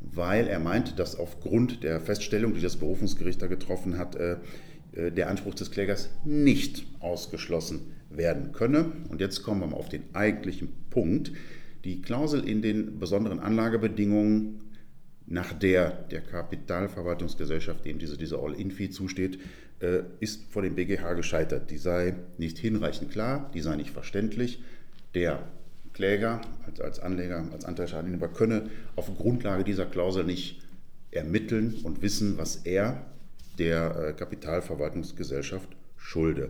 weil 0.00 0.48
er 0.48 0.58
meint, 0.58 0.98
dass 0.98 1.18
aufgrund 1.18 1.82
der 1.82 2.00
Feststellung, 2.00 2.54
die 2.54 2.60
das 2.60 2.76
Berufungsgericht 2.76 3.40
da 3.40 3.46
getroffen 3.46 3.98
hat, 3.98 4.16
äh, 4.16 4.36
äh, 4.92 5.12
der 5.12 5.28
Anspruch 5.28 5.54
des 5.54 5.70
Klägers 5.70 6.10
nicht 6.24 6.84
ausgeschlossen 7.00 7.92
werden 8.10 8.52
könne. 8.52 8.92
Und 9.08 9.20
jetzt 9.20 9.42
kommen 9.42 9.60
wir 9.60 9.68
mal 9.68 9.76
auf 9.76 9.88
den 9.88 10.02
eigentlichen 10.14 10.68
Punkt. 10.90 11.32
Die 11.84 12.02
Klausel 12.02 12.46
in 12.46 12.62
den 12.62 12.98
besonderen 12.98 13.40
Anlagebedingungen, 13.40 14.60
nach 15.26 15.52
der 15.52 15.90
der 16.10 16.22
Kapitalverwaltungsgesellschaft 16.22 17.86
eben 17.86 18.00
diese, 18.00 18.18
diese 18.18 18.38
All-In-Fee 18.38 18.90
zusteht, 18.90 19.38
äh, 19.78 20.00
ist 20.18 20.50
vor 20.50 20.62
dem 20.62 20.74
BGH 20.74 21.14
gescheitert. 21.14 21.70
Die 21.70 21.78
sei 21.78 22.16
nicht 22.36 22.58
hinreichend 22.58 23.12
klar, 23.12 23.50
die 23.54 23.60
sei 23.60 23.76
nicht 23.76 23.90
verständlich. 23.90 24.62
Der 25.14 25.46
Kläger 26.00 26.40
als, 26.66 26.80
als 26.80 26.98
Anleger, 27.00 27.44
als 27.52 27.66
Anteilschadeninhaber 27.66 28.32
könne 28.32 28.70
auf 28.96 29.14
Grundlage 29.18 29.64
dieser 29.64 29.84
Klausel 29.84 30.24
nicht 30.24 30.62
ermitteln 31.10 31.74
und 31.82 32.00
wissen, 32.00 32.38
was 32.38 32.56
er 32.64 33.04
der 33.58 33.96
äh, 33.96 34.12
Kapitalverwaltungsgesellschaft 34.14 35.68
schulde. 35.98 36.48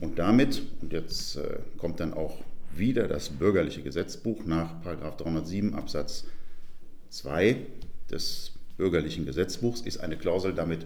Und 0.00 0.18
damit, 0.18 0.62
und 0.82 0.92
jetzt 0.92 1.36
äh, 1.36 1.58
kommt 1.78 2.00
dann 2.00 2.14
auch 2.14 2.42
wieder 2.74 3.06
das 3.06 3.28
bürgerliche 3.28 3.82
Gesetzbuch 3.82 4.44
nach 4.44 4.82
307 4.82 5.74
Absatz 5.74 6.24
2 7.10 7.58
des 8.10 8.54
bürgerlichen 8.76 9.24
Gesetzbuchs, 9.24 9.82
ist 9.82 9.98
eine 9.98 10.16
Klausel 10.16 10.52
damit 10.52 10.84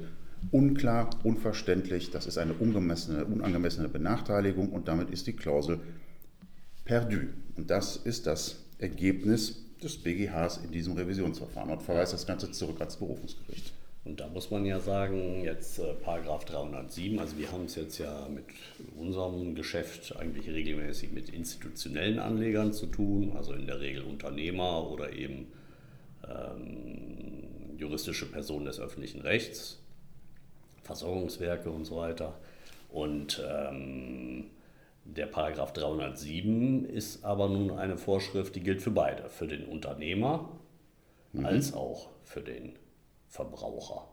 unklar, 0.50 1.08
unverständlich, 1.23 2.11
das 2.11 2.26
ist 2.26 2.37
eine 2.37 2.52
unangemessene 2.52 3.88
Benachteiligung 3.88 4.73
und 4.73 4.88
damit 4.88 5.08
ist 5.08 5.26
die 5.26 5.32
Klausel 5.32 5.80
perdu. 6.84 7.28
Und 7.56 7.70
das 7.70 7.96
ist 7.96 8.26
das 8.26 8.56
Ergebnis 8.78 9.64
des 9.82 9.96
BGHs 9.96 10.61
in 10.64 10.73
diesem 10.73 10.94
Revisionsverfahren 10.94 11.70
und 11.70 11.82
verweist 11.82 12.12
das 12.12 12.26
Ganze 12.26 12.50
zurück 12.50 12.80
ans 12.80 12.96
Berufungsgericht. 12.96 13.73
Und 14.04 14.20
da 14.20 14.28
muss 14.28 14.50
man 14.50 14.66
ja 14.66 14.80
sagen, 14.80 15.42
jetzt 15.44 15.78
äh, 15.78 15.94
Paragraph 15.94 16.44
307, 16.44 17.18
also 17.18 17.38
wir 17.38 17.50
haben 17.50 17.64
es 17.64 17.75
jetzt 17.75 17.96
ja 17.99 18.28
mit 18.28 18.44
unserem 18.99 19.54
Geschäft 19.54 20.14
eigentlich 20.16 20.46
regelmäßig 20.49 21.12
mit 21.12 21.30
institutionellen 21.30 22.18
Anlegern 22.18 22.75
zu 22.75 22.87
tun, 22.87 23.32
also 23.34 23.54
in 23.54 23.66
der 23.66 23.80
Regel 23.80 24.02
Unternehmer 24.02 24.90
oder 24.90 25.12
eben 25.14 25.46
ähm, 26.28 27.78
juristische 27.78 28.26
Personen 28.26 28.66
des 28.66 28.78
öffentlichen 28.78 29.23
Rechts, 29.23 29.78
Versorgungswerke 30.82 31.70
und 31.70 31.87
so 31.87 31.96
weiter. 31.96 32.38
Und 32.90 33.42
ähm, 33.49 34.50
der 35.04 35.26
Paragraph 35.26 35.73
307 35.73 36.84
ist 36.87 37.25
aber 37.25 37.49
nun 37.49 37.73
eine 37.73 37.99
Vorschrift, 37.99 38.54
die 38.56 38.61
gilt 38.61 38.82
für 38.82 38.90
beide, 38.90 39.28
für 39.28 39.46
den 39.46 39.66
Unternehmer 39.66 40.49
mhm. 41.32 41.44
als 41.44 41.75
auch 41.75 42.08
für 42.23 42.40
den 42.40 42.73
Verbraucher. 43.28 44.08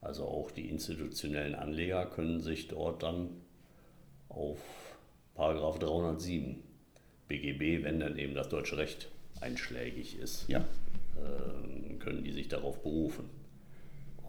Also 0.00 0.24
auch 0.24 0.50
die 0.50 0.68
institutionellen 0.68 1.54
Anleger 1.54 2.04
können 2.06 2.40
sich 2.40 2.68
dort 2.68 3.02
dann 3.02 3.30
auf 4.28 4.58
Paragraph 5.34 5.78
307 5.78 6.62
BGB, 7.28 7.84
wenn 7.84 8.00
dann 8.00 8.18
eben 8.18 8.34
das 8.34 8.48
deutsche 8.48 8.76
Recht 8.76 9.10
einschlägig 9.40 10.18
ist, 10.18 10.48
ja. 10.48 10.60
äh, 10.60 11.94
können 11.94 12.22
die 12.24 12.32
sich 12.32 12.48
darauf 12.48 12.82
berufen. 12.82 13.30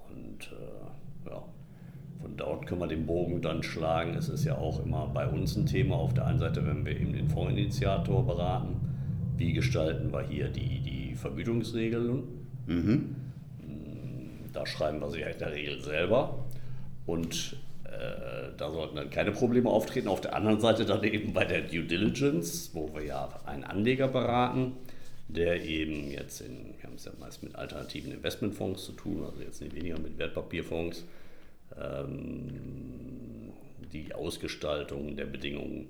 Und 0.09 0.51
äh, 0.51 1.29
ja, 1.29 1.43
von 2.22 2.36
dort 2.38 2.65
können 2.65 2.81
wir 2.81 2.88
den 2.88 3.05
Bogen 3.05 3.41
dann 3.41 3.63
schlagen. 3.63 4.15
Es 4.15 4.29
ist 4.29 4.45
ja 4.45 4.57
auch 4.57 4.84
immer 4.84 5.07
bei 5.07 5.27
uns 5.27 5.55
ein 5.55 5.65
Thema. 5.65 5.95
Auf 5.95 6.13
der 6.13 6.25
einen 6.25 6.39
Seite, 6.39 6.65
wenn 6.65 6.86
wir 6.86 7.00
eben 7.00 7.13
den 7.13 7.29
Fondsinitiator 7.29 8.25
beraten, 8.25 8.75
wie 9.38 9.53
gestalten 9.53 10.12
wir 10.12 10.22
hier 10.22 10.48
die, 10.50 10.79
die 10.79 11.15
Vergütungsregeln. 11.15 12.24
Mhm. 12.67 13.15
Da 14.53 14.65
schreiben 14.65 15.01
wir 15.01 15.10
sie 15.10 15.19
ja 15.19 15.27
in 15.27 15.39
der 15.39 15.51
Regel 15.51 15.81
selber. 15.81 16.45
Und 17.05 17.57
äh, 17.84 18.50
da 18.57 18.72
sollten 18.72 18.95
dann 18.95 19.10
keine 19.10 19.31
Probleme 19.31 19.69
auftreten. 19.69 20.07
Auf 20.07 20.22
der 20.22 20.36
anderen 20.36 20.60
Seite 20.60 20.86
dann 20.86 21.03
eben 21.03 21.34
bei 21.34 21.45
der 21.45 21.62
Due 21.62 21.84
Diligence, 21.84 22.72
wo 22.74 22.93
wir 22.93 23.03
ja 23.03 23.29
einen 23.45 23.63
Anleger 23.63 24.07
beraten, 24.07 24.74
der 25.27 25.63
eben 25.63 26.12
jetzt 26.12 26.41
in, 26.41 26.74
wir 26.77 26.84
haben 26.84 26.95
es 26.95 27.05
ja 27.05 27.12
meist 27.19 27.43
mit 27.43 27.55
alternativen 27.55 28.12
Investmentfonds 28.12 28.86
zu 28.86 28.91
tun, 28.93 29.24
also 29.25 29.41
jetzt 29.41 29.62
nicht 29.62 29.75
weniger 29.75 30.00
mit 30.00 30.17
Wertpapierfonds, 30.17 31.03
ähm, 31.79 33.51
die 33.94 34.13
Ausgestaltung 34.13 35.15
der 35.15 35.25
Bedingungen 35.25 35.89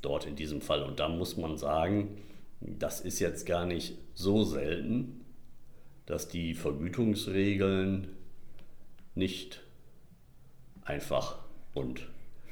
dort 0.00 0.26
in 0.26 0.36
diesem 0.36 0.60
Fall. 0.60 0.82
Und 0.82 1.00
da 1.00 1.08
muss 1.08 1.36
man 1.36 1.56
sagen, 1.56 2.18
das 2.60 3.00
ist 3.00 3.18
jetzt 3.20 3.46
gar 3.46 3.66
nicht 3.66 3.96
so 4.14 4.44
selten, 4.44 5.24
dass 6.06 6.28
die 6.28 6.54
Vergütungsregeln 6.54 8.08
nicht 9.14 9.62
einfach 10.84 11.38
und 11.74 12.08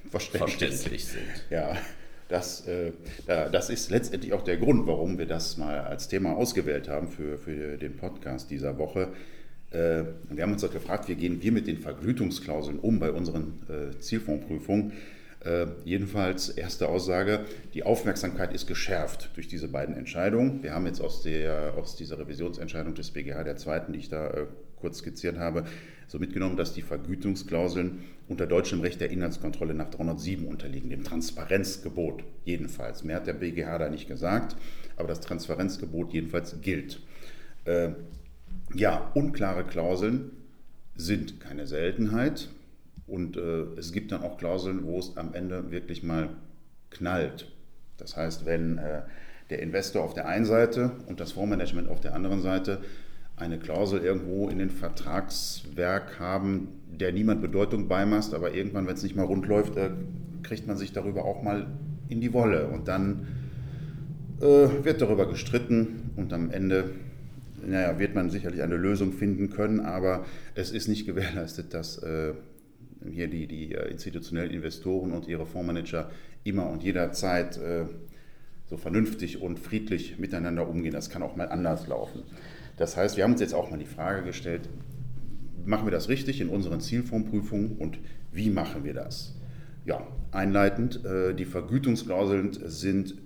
verständlich, 0.08 0.58
verständlich 0.58 1.04
sind. 1.04 1.44
Ja, 1.50 1.76
das, 2.28 2.66
äh, 2.66 2.92
das 3.26 3.70
ist 3.70 3.90
letztendlich 3.90 4.32
auch 4.32 4.42
der 4.42 4.56
Grund, 4.56 4.86
warum 4.86 5.18
wir 5.18 5.26
das 5.26 5.56
mal 5.56 5.80
als 5.80 6.08
Thema 6.08 6.36
ausgewählt 6.36 6.88
haben 6.88 7.08
für, 7.08 7.38
für 7.38 7.76
den 7.76 7.96
Podcast 7.96 8.50
dieser 8.50 8.78
Woche. 8.78 9.12
Äh, 9.70 10.04
wir 10.30 10.42
haben 10.42 10.52
uns 10.52 10.62
doch 10.62 10.72
gefragt, 10.72 11.08
wie 11.08 11.14
gehen 11.14 11.42
wir 11.42 11.52
mit 11.52 11.66
den 11.66 11.78
Vergütungsklauseln 11.78 12.78
um 12.78 12.98
bei 12.98 13.12
unseren 13.12 13.62
äh, 13.68 13.98
Zielfondsprüfungen. 13.98 14.92
Äh, 15.44 15.68
jedenfalls 15.84 16.50
erste 16.50 16.88
Aussage, 16.88 17.46
die 17.72 17.82
Aufmerksamkeit 17.82 18.52
ist 18.52 18.66
geschärft 18.66 19.30
durch 19.34 19.48
diese 19.48 19.68
beiden 19.68 19.96
Entscheidungen. 19.96 20.62
Wir 20.62 20.74
haben 20.74 20.84
jetzt 20.86 21.00
aus, 21.00 21.22
der, 21.22 21.74
aus 21.78 21.96
dieser 21.96 22.18
Revisionsentscheidung 22.18 22.94
des 22.94 23.10
BGH, 23.10 23.44
der 23.44 23.56
zweiten, 23.56 23.94
die 23.94 24.00
ich 24.00 24.08
da 24.10 24.28
äh, 24.28 24.46
kurz 24.80 24.98
skizziert 24.98 25.38
habe, 25.38 25.64
so 26.08 26.18
mitgenommen, 26.18 26.56
dass 26.56 26.74
die 26.74 26.82
Vergütungsklauseln 26.82 28.00
unter 28.28 28.46
deutschem 28.46 28.80
Recht 28.80 29.00
der 29.00 29.10
Inhaltskontrolle 29.10 29.72
nach 29.72 29.90
307 29.90 30.46
unterliegen, 30.46 30.90
dem 30.90 31.04
Transparenzgebot 31.04 32.24
jedenfalls. 32.44 33.04
Mehr 33.04 33.16
hat 33.16 33.26
der 33.26 33.34
BGH 33.34 33.78
da 33.78 33.88
nicht 33.88 34.08
gesagt, 34.08 34.56
aber 34.96 35.08
das 35.08 35.20
Transparenzgebot 35.20 36.12
jedenfalls 36.12 36.60
gilt. 36.60 37.00
Äh, 37.64 37.90
ja, 38.74 39.10
unklare 39.14 39.64
Klauseln 39.64 40.30
sind 40.94 41.40
keine 41.40 41.66
Seltenheit. 41.66 42.48
Und 43.06 43.36
äh, 43.36 43.62
es 43.76 43.92
gibt 43.92 44.12
dann 44.12 44.22
auch 44.22 44.38
Klauseln, 44.38 44.84
wo 44.84 44.98
es 44.98 45.16
am 45.16 45.34
Ende 45.34 45.70
wirklich 45.70 46.02
mal 46.02 46.30
knallt. 46.90 47.50
Das 47.96 48.16
heißt, 48.16 48.46
wenn 48.46 48.78
äh, 48.78 49.02
der 49.50 49.60
Investor 49.62 50.04
auf 50.04 50.14
der 50.14 50.28
einen 50.28 50.44
Seite 50.44 50.92
und 51.06 51.20
das 51.20 51.32
Fondsmanagement 51.32 51.88
auf 51.88 52.00
der 52.00 52.14
anderen 52.14 52.40
Seite 52.40 52.80
eine 53.36 53.58
Klausel 53.58 54.00
irgendwo 54.00 54.48
in 54.48 54.58
den 54.58 54.70
Vertragswerk 54.70 56.20
haben, 56.20 56.68
der 56.88 57.12
niemand 57.12 57.40
Bedeutung 57.40 57.88
beimasst, 57.88 58.34
aber 58.34 58.54
irgendwann, 58.54 58.86
wenn 58.86 58.94
es 58.94 59.02
nicht 59.02 59.16
mal 59.16 59.24
rund 59.24 59.46
läuft, 59.46 59.76
äh, 59.76 59.90
kriegt 60.42 60.66
man 60.66 60.76
sich 60.76 60.92
darüber 60.92 61.24
auch 61.24 61.42
mal 61.42 61.66
in 62.08 62.20
die 62.20 62.32
Wolle. 62.32 62.68
Und 62.68 62.86
dann 62.86 63.26
äh, 64.40 64.84
wird 64.84 65.00
darüber 65.00 65.26
gestritten 65.26 66.10
und 66.16 66.32
am 66.32 66.50
Ende 66.50 66.90
naja, 67.66 67.98
wird 67.98 68.14
man 68.14 68.30
sicherlich 68.30 68.62
eine 68.62 68.76
Lösung 68.76 69.12
finden 69.12 69.50
können, 69.50 69.80
aber 69.80 70.24
es 70.54 70.70
ist 70.70 70.88
nicht 70.88 71.06
gewährleistet, 71.06 71.74
dass 71.74 71.98
äh, 71.98 72.34
hier 73.10 73.28
die, 73.28 73.46
die 73.46 73.74
äh, 73.74 73.90
institutionellen 73.90 74.50
Investoren 74.50 75.12
und 75.12 75.28
ihre 75.28 75.46
Fondsmanager 75.46 76.10
immer 76.44 76.68
und 76.68 76.82
jederzeit 76.82 77.56
äh, 77.58 77.84
so 78.68 78.76
vernünftig 78.76 79.42
und 79.42 79.58
friedlich 79.58 80.18
miteinander 80.18 80.68
umgehen. 80.68 80.92
Das 80.92 81.10
kann 81.10 81.22
auch 81.22 81.36
mal 81.36 81.48
anders 81.48 81.86
laufen. 81.86 82.22
Das 82.76 82.96
heißt, 82.96 83.16
wir 83.16 83.24
haben 83.24 83.32
uns 83.32 83.40
jetzt 83.40 83.54
auch 83.54 83.70
mal 83.70 83.78
die 83.78 83.84
Frage 83.84 84.22
gestellt, 84.22 84.68
machen 85.64 85.86
wir 85.86 85.90
das 85.90 86.08
richtig 86.08 86.40
in 86.40 86.48
unseren 86.48 86.80
Zielfondsprüfungen 86.80 87.76
und 87.76 87.98
wie 88.32 88.50
machen 88.50 88.84
wir 88.84 88.94
das? 88.94 89.36
Ja, 89.84 90.06
einleitend, 90.30 91.04
äh, 91.04 91.34
die 91.34 91.44
Vergütungsklauseln 91.44 92.52
sind 92.52 93.16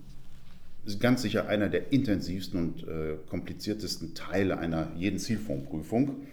ganz 1.00 1.22
sicher 1.22 1.48
einer 1.48 1.68
der 1.68 1.92
intensivsten 1.92 2.58
und 2.60 2.86
kompliziertesten 3.28 4.14
Teile 4.14 4.58
einer 4.58 4.92
jeden 4.96 5.18
Zielfondsprüfung, 5.18 6.26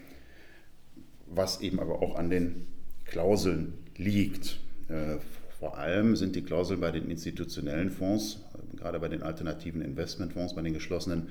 was 1.27 1.62
eben 1.62 1.79
aber 1.79 2.01
auch 2.01 2.15
an 2.15 2.29
den 2.29 2.67
Klauseln 3.05 3.74
liegt. 3.98 4.60
Äh, 4.88 5.17
vor 5.60 5.77
allem 5.77 6.15
sind 6.15 6.36
die 6.36 6.41
Klauseln 6.41 6.79
bei 6.79 6.91
den 6.91 7.10
institutionellen 7.10 7.91
Fonds, 7.91 8.39
gerade 8.77 9.00
bei 9.00 9.10
den 9.10 9.22
alternativen 9.22 9.81
Investmentfonds, 9.81 10.55
bei 10.55 10.62
den 10.62 10.74
geschlossenen, 10.74 11.27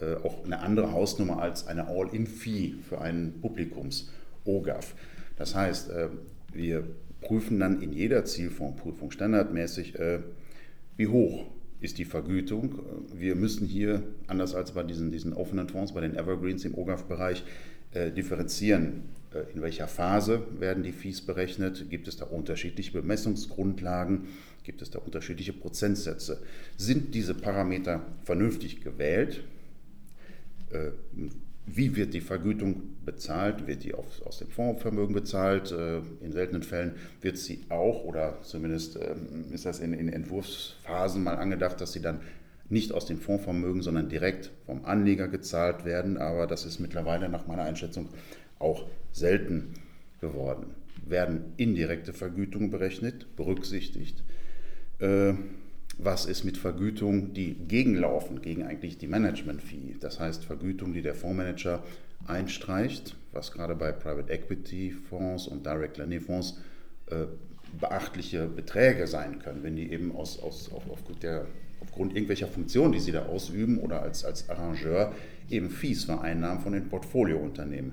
äh, 0.00 0.14
auch 0.14 0.44
eine 0.44 0.60
andere 0.60 0.92
Hausnummer 0.92 1.42
als 1.42 1.66
eine 1.66 1.88
All-in-Fee 1.88 2.74
für 2.88 3.00
einen 3.00 3.40
Publikums-OGAF. 3.40 4.94
Das 5.36 5.54
heißt, 5.54 5.90
äh, 5.90 6.08
wir 6.52 6.84
prüfen 7.20 7.60
dann 7.60 7.82
in 7.82 7.92
jeder 7.92 8.24
Zielfondsprüfung 8.24 9.10
standardmäßig, 9.10 9.94
wie 10.96 11.06
hoch 11.08 11.46
ist 11.80 11.98
die 11.98 12.04
Vergütung. 12.04 12.80
Wir 13.14 13.34
müssen 13.34 13.66
hier, 13.66 14.02
anders 14.26 14.54
als 14.54 14.72
bei 14.72 14.82
diesen, 14.82 15.10
diesen 15.10 15.32
offenen 15.32 15.68
Fonds, 15.68 15.92
bei 15.92 16.00
den 16.00 16.14
Evergreens 16.14 16.64
im 16.64 16.74
OGAF-Bereich, 16.74 17.44
differenzieren 17.94 19.04
äh, 19.36 19.52
in 19.52 19.62
welcher 19.62 19.88
Phase 19.88 20.42
werden 20.58 20.82
die 20.82 20.92
Fees 20.92 21.20
berechnet? 21.20 21.90
Gibt 21.90 22.08
es 22.08 22.16
da 22.16 22.24
unterschiedliche 22.26 22.92
Bemessungsgrundlagen? 22.92 24.28
Gibt 24.64 24.82
es 24.82 24.90
da 24.90 24.98
unterschiedliche 24.98 25.52
Prozentsätze? 25.52 26.42
Sind 26.76 27.14
diese 27.14 27.34
Parameter 27.34 28.04
vernünftig 28.24 28.80
gewählt? 28.82 29.44
Äh, 30.70 30.90
wie 31.66 31.96
wird 31.96 32.14
die 32.14 32.20
Vergütung 32.20 32.96
bezahlt? 33.04 33.66
Wird 33.66 33.82
die 33.82 33.94
auf, 33.94 34.22
aus 34.24 34.38
dem 34.38 34.48
Fondsvermögen 34.48 35.14
bezahlt? 35.14 35.72
Äh, 35.72 35.98
in 36.20 36.32
seltenen 36.32 36.62
Fällen 36.62 36.94
wird 37.20 37.38
sie 37.38 37.64
auch, 37.68 38.04
oder 38.04 38.40
zumindest 38.42 38.96
ähm, 38.96 39.52
ist 39.52 39.66
das 39.66 39.80
in, 39.80 39.92
in 39.92 40.08
Entwurfsphasen 40.08 41.22
mal 41.22 41.36
angedacht, 41.36 41.80
dass 41.80 41.92
sie 41.92 42.00
dann 42.00 42.20
nicht 42.68 42.92
aus 42.92 43.06
dem 43.06 43.18
Fondsvermögen, 43.18 43.82
sondern 43.82 44.08
direkt 44.08 44.52
vom 44.64 44.84
Anleger 44.84 45.28
gezahlt 45.28 45.84
werden. 45.84 46.16
Aber 46.16 46.46
das 46.46 46.64
ist 46.64 46.78
mittlerweile 46.78 47.28
nach 47.28 47.46
meiner 47.46 47.62
Einschätzung 47.62 48.08
auch 48.58 48.86
selten 49.12 49.74
geworden. 50.20 50.74
Werden 51.04 51.52
indirekte 51.56 52.12
Vergütungen 52.12 52.70
berechnet, 52.70 53.36
berücksichtigt? 53.36 54.22
Was 55.98 56.26
ist 56.26 56.44
mit 56.44 56.58
Vergütungen, 56.58 57.32
die 57.32 57.54
gegenlaufen, 57.54 58.42
gegen 58.42 58.64
eigentlich 58.64 58.98
die 58.98 59.06
Management-Fee? 59.06 59.96
Das 60.00 60.20
heißt 60.20 60.44
Vergütungen, 60.44 60.92
die 60.92 61.02
der 61.02 61.14
Fondsmanager 61.14 61.82
einstreicht, 62.26 63.16
was 63.32 63.52
gerade 63.52 63.74
bei 63.74 63.92
Private 63.92 64.30
Equity 64.32 64.90
Fonds 64.90 65.46
und 65.46 65.64
Direct 65.64 65.96
Lending 65.96 66.20
Fonds 66.20 66.58
äh, 67.06 67.26
beachtliche 67.80 68.46
Beträge 68.46 69.06
sein 69.06 69.38
können, 69.38 69.62
wenn 69.62 69.76
die 69.76 69.90
eben 69.90 70.14
aus, 70.14 70.38
aus, 70.42 70.70
auf, 70.72 70.88
aufgrund, 70.90 71.22
der, 71.22 71.46
aufgrund 71.80 72.14
irgendwelcher 72.14 72.48
Funktionen, 72.48 72.92
die 72.92 73.00
sie 73.00 73.12
da 73.12 73.26
ausüben 73.26 73.78
oder 73.78 74.02
als, 74.02 74.24
als 74.24 74.48
Arrangeur 74.48 75.14
eben 75.50 75.70
Fees 75.70 76.04
vereinnahmen 76.04 76.62
von 76.62 76.72
den 76.72 76.88
Portfoliounternehmen. 76.88 77.92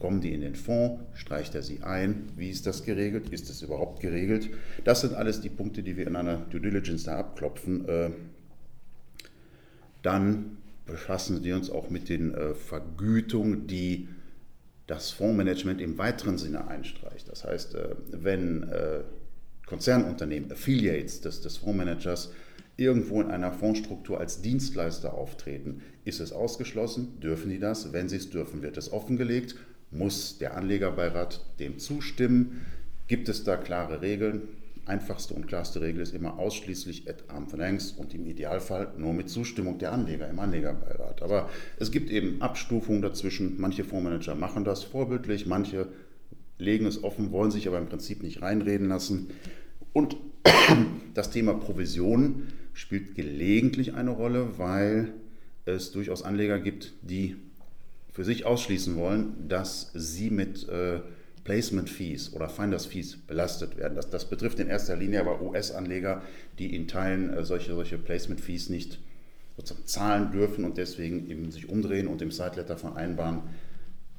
Kommen 0.00 0.22
die 0.22 0.32
in 0.32 0.40
den 0.40 0.54
Fonds? 0.54 1.02
Streicht 1.12 1.54
er 1.54 1.62
sie 1.62 1.82
ein? 1.82 2.32
Wie 2.34 2.48
ist 2.48 2.66
das 2.66 2.84
geregelt? 2.84 3.28
Ist 3.28 3.50
es 3.50 3.60
überhaupt 3.60 4.00
geregelt? 4.00 4.48
Das 4.82 5.02
sind 5.02 5.12
alles 5.12 5.42
die 5.42 5.50
Punkte, 5.50 5.82
die 5.82 5.98
wir 5.98 6.06
in 6.06 6.16
einer 6.16 6.38
Due 6.38 6.60
Diligence 6.60 7.04
da 7.04 7.18
abklopfen. 7.18 7.86
Äh, 7.86 8.10
dann 10.00 10.56
befassen 10.86 11.44
wir 11.44 11.54
uns 11.54 11.68
auch 11.68 11.90
mit 11.90 12.08
den 12.08 12.34
äh, 12.34 12.54
Vergütungen, 12.54 13.66
die 13.66 14.08
das 14.86 15.10
Fondsmanagement 15.10 15.82
im 15.82 15.98
weiteren 15.98 16.38
Sinne 16.38 16.66
einstreicht. 16.66 17.28
Das 17.28 17.44
heißt, 17.44 17.74
äh, 17.74 17.94
wenn 18.10 18.72
Konzernunternehmen, 19.66 20.50
Affiliates 20.50 21.20
des, 21.20 21.42
des 21.42 21.58
Fondsmanagers 21.58 22.32
irgendwo 22.78 23.20
in 23.20 23.30
einer 23.30 23.52
Fondsstruktur 23.52 24.18
als 24.18 24.40
Dienstleister 24.40 25.12
auftreten, 25.12 25.82
ist 26.06 26.20
es 26.20 26.32
ausgeschlossen, 26.32 27.20
dürfen 27.20 27.50
die 27.50 27.58
das? 27.58 27.92
Wenn 27.92 28.08
sie 28.08 28.16
es 28.16 28.30
dürfen, 28.30 28.62
wird 28.62 28.78
es 28.78 28.90
offengelegt 28.90 29.56
muss 29.90 30.38
der 30.38 30.56
Anlegerbeirat 30.56 31.44
dem 31.58 31.78
zustimmen? 31.78 32.66
Gibt 33.08 33.28
es 33.28 33.44
da 33.44 33.56
klare 33.56 34.02
Regeln? 34.02 34.42
Einfachste 34.86 35.34
und 35.34 35.46
klarste 35.46 35.80
Regel 35.80 36.00
ist 36.00 36.14
immer 36.14 36.38
ausschließlich 36.38 37.08
at 37.08 37.24
arm's 37.28 37.52
length 37.52 37.94
und 37.96 38.14
im 38.14 38.26
Idealfall 38.26 38.92
nur 38.96 39.12
mit 39.12 39.28
Zustimmung 39.28 39.78
der 39.78 39.92
Anleger 39.92 40.28
im 40.28 40.38
Anlegerbeirat. 40.38 41.22
Aber 41.22 41.48
es 41.78 41.90
gibt 41.92 42.10
eben 42.10 42.40
Abstufungen 42.42 43.02
dazwischen. 43.02 43.60
Manche 43.60 43.84
Fondsmanager 43.84 44.34
machen 44.34 44.64
das 44.64 44.82
vorbildlich, 44.82 45.46
manche 45.46 45.88
legen 46.58 46.86
es 46.86 47.04
offen, 47.04 47.30
wollen 47.30 47.50
sich 47.50 47.68
aber 47.68 47.78
im 47.78 47.86
Prinzip 47.86 48.22
nicht 48.22 48.42
reinreden 48.42 48.88
lassen. 48.88 49.28
Und 49.92 50.16
das 51.14 51.30
Thema 51.30 51.54
Provision 51.54 52.48
spielt 52.72 53.14
gelegentlich 53.14 53.94
eine 53.94 54.10
Rolle, 54.10 54.58
weil 54.58 55.12
es 55.66 55.92
durchaus 55.92 56.22
Anleger 56.22 56.58
gibt, 56.58 56.94
die 57.02 57.36
für 58.20 58.24
sich 58.24 58.44
ausschließen 58.44 58.96
wollen, 58.96 59.48
dass 59.48 59.92
sie 59.94 60.28
mit 60.28 60.68
äh, 60.68 61.00
Placement 61.42 61.88
Fees 61.88 62.34
oder 62.34 62.50
Finders 62.50 62.84
Fees 62.84 63.16
belastet 63.16 63.78
werden. 63.78 63.94
Das, 63.94 64.10
das 64.10 64.28
betrifft 64.28 64.58
in 64.58 64.68
erster 64.68 64.94
Linie 64.94 65.22
aber 65.22 65.40
US-Anleger, 65.40 66.20
die 66.58 66.76
in 66.76 66.86
Teilen 66.86 67.32
äh, 67.32 67.46
solche, 67.46 67.74
solche 67.74 67.96
Placement 67.96 68.42
Fees 68.42 68.68
nicht 68.68 68.98
sozusagen 69.56 69.86
zahlen 69.86 70.32
dürfen 70.32 70.66
und 70.66 70.76
deswegen 70.76 71.30
eben 71.30 71.50
sich 71.50 71.70
umdrehen 71.70 72.08
und 72.08 72.20
im 72.20 72.30
Sideletter 72.30 72.76
vereinbaren 72.76 73.40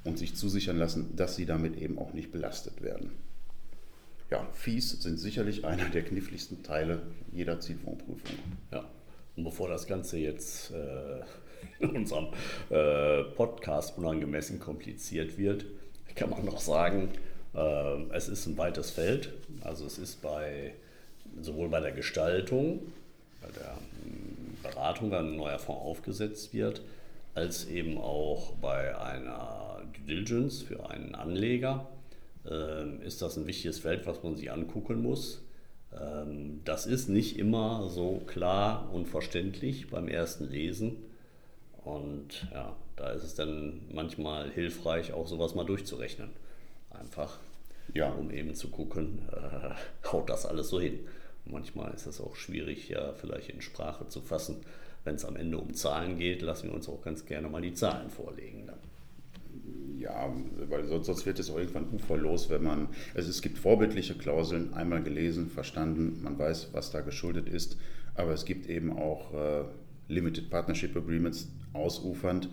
und 0.04 0.18
sich 0.18 0.34
zusichern 0.34 0.80
lassen, 0.80 1.16
dass 1.16 1.36
sie 1.36 1.46
damit 1.46 1.78
eben 1.78 2.00
auch 2.00 2.14
nicht 2.14 2.32
belastet 2.32 2.82
werden. 2.82 3.12
Ja, 4.32 4.48
Fees 4.54 5.00
sind 5.00 5.20
sicherlich 5.20 5.64
einer 5.66 5.90
der 5.90 6.02
kniffligsten 6.02 6.64
Teile 6.64 7.04
jeder 7.32 7.60
Zielfondsprüfung. 7.60 8.40
Ja, 8.72 8.84
und 9.36 9.44
bevor 9.44 9.70
das 9.70 9.86
Ganze 9.86 10.18
jetzt 10.18 10.72
äh, 10.72 11.22
in 11.80 11.90
unserem 11.90 12.28
äh, 12.70 13.24
Podcast 13.36 13.98
unangemessen 13.98 14.60
kompliziert 14.60 15.38
wird, 15.38 15.66
kann 16.16 16.30
man 16.30 16.46
noch 16.46 16.60
sagen, 16.60 17.10
äh, 17.56 18.04
es 18.14 18.28
ist 18.28 18.46
ein 18.48 18.58
weites 18.58 18.92
Feld. 18.92 19.34
Also 19.62 19.86
es 19.86 19.98
ist 19.98 20.22
bei 20.22 20.74
sowohl 21.42 21.70
bei 21.70 21.80
der 21.80 21.92
Gestaltung, 21.92 22.82
bei 23.42 23.48
der 23.58 23.76
hm, 24.04 24.58
Beratung, 24.64 25.12
wenn 25.12 25.34
ein 25.34 25.36
neuer 25.38 25.60
Fonds 25.60 25.82
aufgesetzt 25.82 26.54
wird, 26.54 26.82
als 27.34 27.68
eben 27.68 27.98
auch 27.98 28.54
bei 28.62 28.98
einer 28.98 29.82
Due 29.94 30.06
Diligence 30.06 30.62
für 30.62 30.90
einen 30.90 31.16
Anleger 31.16 31.88
äh, 32.46 33.06
ist 33.06 33.22
das 33.22 33.38
ein 33.38 33.48
wichtiges 33.48 33.80
Feld, 33.80 34.06
was 34.06 34.24
man 34.24 34.36
sich 34.36 34.52
angucken 34.52 35.02
muss. 35.02 35.42
Ähm, 35.94 36.62
das 36.66 36.86
ist 36.86 37.10
nicht 37.10 37.38
immer 37.38 37.90
so 37.90 38.22
klar 38.28 38.90
und 38.94 39.08
verständlich 39.08 39.90
beim 39.90 40.08
ersten 40.08 40.50
Lesen. 40.50 40.98
Und 41.84 42.48
ja, 42.52 42.76
da 42.96 43.10
ist 43.12 43.24
es 43.24 43.36
dann 43.36 43.82
manchmal 43.92 44.52
hilfreich, 44.52 45.14
auch 45.14 45.28
sowas 45.28 45.56
mal 45.56 45.66
durchzurechnen. 45.66 46.30
Einfach, 46.92 47.40
ja. 47.94 48.12
um 48.12 48.32
eben 48.32 48.54
zu 48.54 48.70
gucken, 48.70 49.28
äh, 49.32 49.74
haut 50.12 50.30
das 50.30 50.46
alles 50.46 50.70
so 50.70 50.80
hin. 50.80 51.00
Manchmal 51.46 51.94
ist 51.94 52.06
es 52.06 52.22
auch 52.22 52.36
schwierig, 52.36 52.90
ja, 52.90 53.14
vielleicht 53.14 53.50
in 53.50 53.62
Sprache 53.62 54.08
zu 54.08 54.22
fassen. 54.22 54.58
Wenn 55.04 55.16
es 55.16 55.26
am 55.26 55.36
Ende 55.36 55.58
um 55.58 55.74
Zahlen 55.74 56.18
geht, 56.20 56.44
lassen 56.44 56.68
wir 56.68 56.76
uns 56.76 56.88
auch 56.88 57.02
ganz 57.02 57.26
gerne 57.26 57.50
mal 57.50 57.62
die 57.62 57.74
Zahlen 57.74 58.12
vorlegen. 58.12 58.68
Dann. 58.68 58.78
Ja, 59.98 60.32
weil 60.70 60.86
sonst, 60.86 61.08
sonst 61.08 61.26
wird 61.26 61.40
es 61.40 61.50
auch 61.50 61.58
irgendwann 61.58 61.92
uferlos, 61.92 62.50
wenn 62.52 62.64
man. 62.64 62.90
Also 63.16 63.30
es 63.30 63.42
gibt 63.42 63.58
vorbildliche 63.58 64.16
Klauseln, 64.16 64.76
einmal 64.76 65.02
gelesen, 65.02 65.50
verstanden, 65.50 66.22
man 66.22 66.38
weiß, 66.38 66.70
was 66.74 66.92
da 66.92 67.02
geschuldet 67.02 67.50
ist, 67.50 67.78
aber 68.14 68.34
es 68.34 68.46
gibt 68.46 68.68
eben 68.68 68.96
auch 68.96 69.34
äh, 69.34 69.64
Limited 70.12 70.50
Partnership 70.50 70.96
Agreements, 70.96 71.52
ausufernd, 71.74 72.50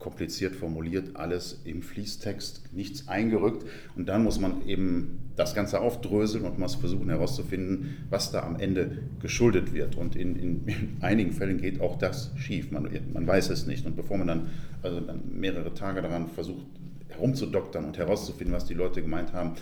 kompliziert 0.00 0.56
formuliert, 0.56 1.14
alles 1.14 1.60
im 1.64 1.82
Fließtext, 1.82 2.72
nichts 2.72 3.06
eingerückt. 3.06 3.66
Und 3.94 4.08
dann 4.08 4.24
muss 4.24 4.40
man 4.40 4.66
eben 4.66 5.20
das 5.36 5.54
Ganze 5.54 5.80
aufdröseln 5.80 6.44
und 6.44 6.58
muss 6.58 6.74
versuchen 6.74 7.10
herauszufinden, 7.10 7.98
was 8.08 8.32
da 8.32 8.42
am 8.42 8.58
Ende 8.58 8.98
geschuldet 9.20 9.72
wird. 9.74 9.96
Und 9.96 10.16
in, 10.16 10.36
in, 10.36 10.66
in 10.66 10.96
einigen 11.00 11.32
Fällen 11.32 11.58
geht 11.58 11.80
auch 11.80 11.96
das 11.96 12.32
schief. 12.36 12.72
Man, 12.72 12.88
man, 13.12 13.26
weiß 13.26 13.50
es 13.50 13.66
nicht. 13.66 13.86
Und 13.86 13.94
bevor 13.94 14.16
man 14.16 14.26
dann, 14.26 14.50
also 14.82 15.00
dann 15.00 15.22
mehrere 15.38 15.74
Tage 15.74 16.02
daran 16.02 16.28
versucht, 16.28 16.64
herumzudoktern 17.08 17.84
und 17.84 17.98
herauszufinden, 17.98 18.54
was 18.54 18.64
die 18.64 18.74
Leute 18.74 19.02
gemeint 19.02 19.34
haben, 19.34 19.52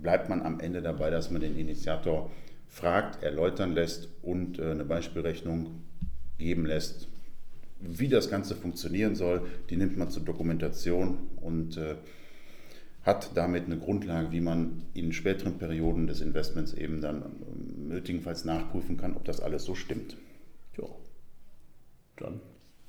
bleibt 0.00 0.28
man 0.28 0.42
am 0.42 0.60
Ende 0.60 0.82
dabei, 0.82 1.10
dass 1.10 1.30
man 1.32 1.40
den 1.40 1.58
Initiator 1.58 2.30
fragt, 2.68 3.24
erläutern 3.24 3.72
lässt 3.72 4.08
und 4.22 4.60
äh, 4.60 4.70
eine 4.70 4.84
Beispielrechnung 4.84 5.82
geben 6.38 6.66
lässt, 6.66 7.08
wie 7.80 8.08
das 8.08 8.30
Ganze 8.30 8.54
funktionieren 8.54 9.14
soll. 9.14 9.46
Die 9.70 9.76
nimmt 9.76 9.96
man 9.96 10.10
zur 10.10 10.24
Dokumentation 10.24 11.18
und 11.40 11.76
äh, 11.76 11.96
hat 13.02 13.30
damit 13.34 13.66
eine 13.66 13.78
Grundlage, 13.78 14.32
wie 14.32 14.40
man 14.40 14.82
in 14.94 15.12
späteren 15.12 15.58
Perioden 15.58 16.06
des 16.06 16.20
Investments 16.20 16.74
eben 16.74 17.00
dann 17.00 17.22
äh, 17.22 17.94
nötigenfalls 17.94 18.44
nachprüfen 18.44 18.96
kann, 18.96 19.16
ob 19.16 19.24
das 19.24 19.40
alles 19.40 19.64
so 19.64 19.74
stimmt. 19.74 20.16
Ja, 20.76 20.84
dann 22.16 22.40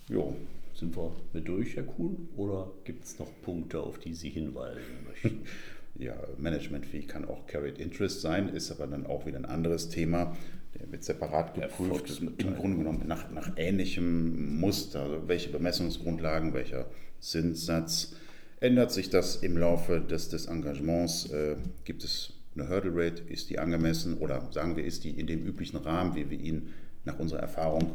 jo. 0.08 0.36
sind 0.74 0.96
wir 0.96 1.16
mit 1.34 1.48
durch, 1.48 1.76
Herr 1.76 1.84
Kuhn, 1.84 2.30
oder 2.36 2.72
gibt 2.84 3.06
es 3.06 3.20
noch 3.20 3.30
Punkte, 3.44 3.80
auf 3.82 4.00
die 4.00 4.14
Sie 4.14 4.30
hinweisen 4.30 4.82
möchten? 5.08 5.42
ja, 6.00 6.16
Management-Fee 6.38 7.04
kann 7.04 7.26
auch 7.26 7.46
Carried 7.46 7.78
Interest 7.78 8.22
sein, 8.22 8.50
ist 8.50 8.72
aber 8.72 8.88
dann 8.88 9.06
auch 9.06 9.26
wieder 9.26 9.38
ein 9.38 9.46
anderes 9.46 9.90
Thema. 9.90 10.36
Der 10.80 10.92
wird 10.92 11.04
separat 11.04 11.56
geprüft, 11.56 12.22
im 12.38 12.56
Grunde 12.56 12.78
genommen 12.78 13.04
nach, 13.06 13.30
nach 13.32 13.52
ähnlichem 13.58 14.60
Muster. 14.60 15.02
Also 15.02 15.28
welche 15.28 15.50
Bemessungsgrundlagen, 15.50 16.54
welcher 16.54 16.86
Zinssatz. 17.20 18.16
Ändert 18.62 18.92
sich 18.92 19.10
das 19.10 19.38
im 19.38 19.58
Laufe 19.58 20.02
des, 20.02 20.30
des 20.30 20.46
Engagements? 20.46 21.32
Äh, 21.32 21.56
gibt 21.86 22.04
es 22.04 22.34
eine 22.56 22.70
Hurdle 22.70 22.92
Rate? 22.94 23.24
Ist 23.24 23.50
die 23.50 23.60
angemessen 23.60 24.18
oder 24.18 24.50
sagen 24.52 24.76
wir, 24.76 24.86
ist 24.86 25.04
die 25.04 25.12
in 25.12 25.28
dem 25.28 25.46
üblichen 25.46 25.78
Rahmen, 25.78 26.16
wie 26.16 26.30
wir 26.30 26.40
ihn 26.40 26.74
nach 27.04 27.20
unserer 27.20 27.40
Erfahrung 27.40 27.92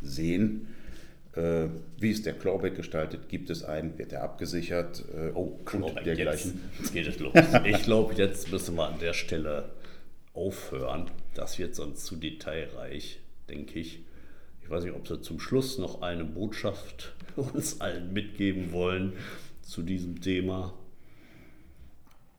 sehen? 0.00 0.66
Äh, 1.34 1.68
wie 1.98 2.10
ist 2.10 2.26
der 2.26 2.34
Clawback 2.34 2.76
gestaltet? 2.76 3.28
Gibt 3.28 3.50
es 3.50 3.62
einen? 3.62 3.96
Wird 3.98 4.12
er 4.12 4.22
abgesichert? 4.22 5.04
Äh, 5.14 5.30
oh, 5.34 5.58
Clawback, 5.64 6.04
dergleichen. 6.04 6.60
Jetzt, 6.72 6.80
jetzt 6.80 6.92
geht 6.92 7.06
es 7.06 7.18
los. 7.20 7.32
ich 7.64 7.82
glaube, 7.84 8.14
jetzt 8.14 8.50
müssen 8.50 8.74
wir 8.76 8.88
an 8.88 8.98
der 8.98 9.12
Stelle 9.12 9.70
aufhören. 10.34 11.10
Das 11.34 11.58
wird 11.58 11.74
sonst 11.74 12.04
zu 12.04 12.16
detailreich, 12.16 13.20
denke 13.48 13.78
ich. 13.78 14.00
Ich 14.62 14.70
weiß 14.70 14.84
nicht, 14.84 14.94
ob 14.94 15.06
Sie 15.06 15.20
zum 15.20 15.40
Schluss 15.40 15.78
noch 15.78 16.02
eine 16.02 16.24
Botschaft 16.24 17.14
uns 17.36 17.80
allen 17.80 18.12
mitgeben 18.12 18.72
wollen 18.72 19.12
zu 19.62 19.82
diesem 19.82 20.20
Thema. 20.20 20.74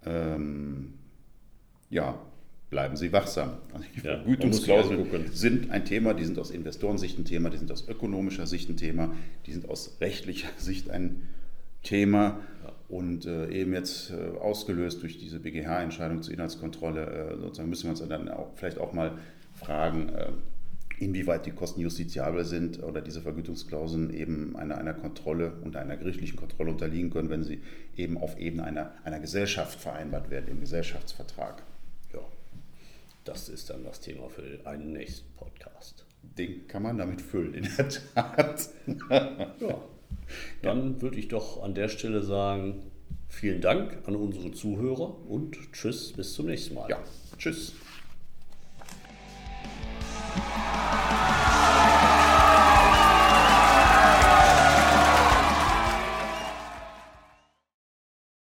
Ähm, 0.05 0.95
ja, 1.89 2.19
bleiben 2.71 2.95
Sie 2.95 3.11
wachsam. 3.11 3.57
Also 3.73 3.85
die 3.93 3.97
ja, 3.97 4.15
Vergütungsklauseln 4.15 5.29
sind 5.31 5.69
ein 5.69 5.85
Thema, 5.85 6.15
die 6.15 6.23
sind 6.23 6.39
aus 6.39 6.49
Investorensicht 6.49 7.19
ein 7.19 7.25
Thema, 7.25 7.51
die 7.51 7.57
sind 7.57 7.71
aus 7.71 7.87
ökonomischer 7.87 8.47
Sicht 8.47 8.69
ein 8.69 8.77
Thema, 8.77 9.13
die 9.45 9.51
sind 9.51 9.69
aus 9.69 9.97
rechtlicher 10.01 10.49
Sicht 10.57 10.89
ein 10.89 11.27
Thema. 11.83 12.39
Und 12.87 13.25
äh, 13.25 13.49
eben 13.49 13.73
jetzt 13.73 14.11
äh, 14.11 14.37
ausgelöst 14.37 15.01
durch 15.01 15.17
diese 15.17 15.39
BGH-Entscheidung 15.39 16.23
zur 16.23 16.33
Inhaltskontrolle, 16.33 17.05
äh, 17.05 17.37
sozusagen 17.39 17.69
müssen 17.69 17.83
wir 17.83 17.91
uns 17.91 18.05
dann 18.05 18.27
auch, 18.27 18.51
vielleicht 18.55 18.79
auch 18.79 18.91
mal 18.91 19.17
fragen, 19.53 20.09
äh, 20.09 20.31
inwieweit 20.99 21.45
die 21.45 21.51
Kosten 21.51 21.79
justiziabel 21.81 22.43
sind 22.43 22.83
oder 22.83 23.01
diese 23.01 23.21
Vergütungsklauseln 23.21 24.13
eben 24.13 24.55
einer, 24.57 24.77
einer 24.77 24.93
Kontrolle 24.93 25.53
und 25.63 25.77
einer 25.77 25.95
gerichtlichen 25.95 26.37
Kontrolle 26.37 26.71
unterliegen 26.71 27.09
können, 27.11 27.29
wenn 27.29 27.43
sie 27.43 27.61
eben 27.95 28.17
auf 28.17 28.37
Ebene 28.37 28.65
einer, 28.65 28.91
einer 29.05 29.19
Gesellschaft 29.19 29.79
vereinbart 29.79 30.29
werden, 30.29 30.49
im 30.49 30.59
Gesellschaftsvertrag. 30.59 31.63
Ja, 33.21 33.33
das 33.33 33.49
ist 33.49 33.69
dann 33.69 33.83
das 33.83 33.99
Thema 33.99 34.29
für 34.29 34.59
einen 34.65 34.93
nächsten 34.93 35.33
Podcast. 35.35 36.05
Den 36.21 36.67
kann 36.67 36.83
man 36.83 36.97
damit 36.97 37.21
füllen, 37.21 37.53
in 37.53 37.69
der 37.77 37.89
Tat. 37.89 38.69
ja. 39.59 39.81
Dann 40.61 41.01
würde 41.01 41.17
ich 41.17 41.27
doch 41.27 41.63
an 41.63 41.73
der 41.73 41.87
Stelle 41.89 42.21
sagen, 42.23 42.83
vielen 43.27 43.61
Dank 43.61 43.97
an 44.05 44.15
unsere 44.15 44.51
Zuhörer 44.51 45.27
und 45.27 45.57
tschüss, 45.73 46.13
bis 46.13 46.33
zum 46.33 46.45
nächsten 46.47 46.75
Mal. 46.75 46.89
Ja, 46.89 47.03
tschüss. 47.37 47.73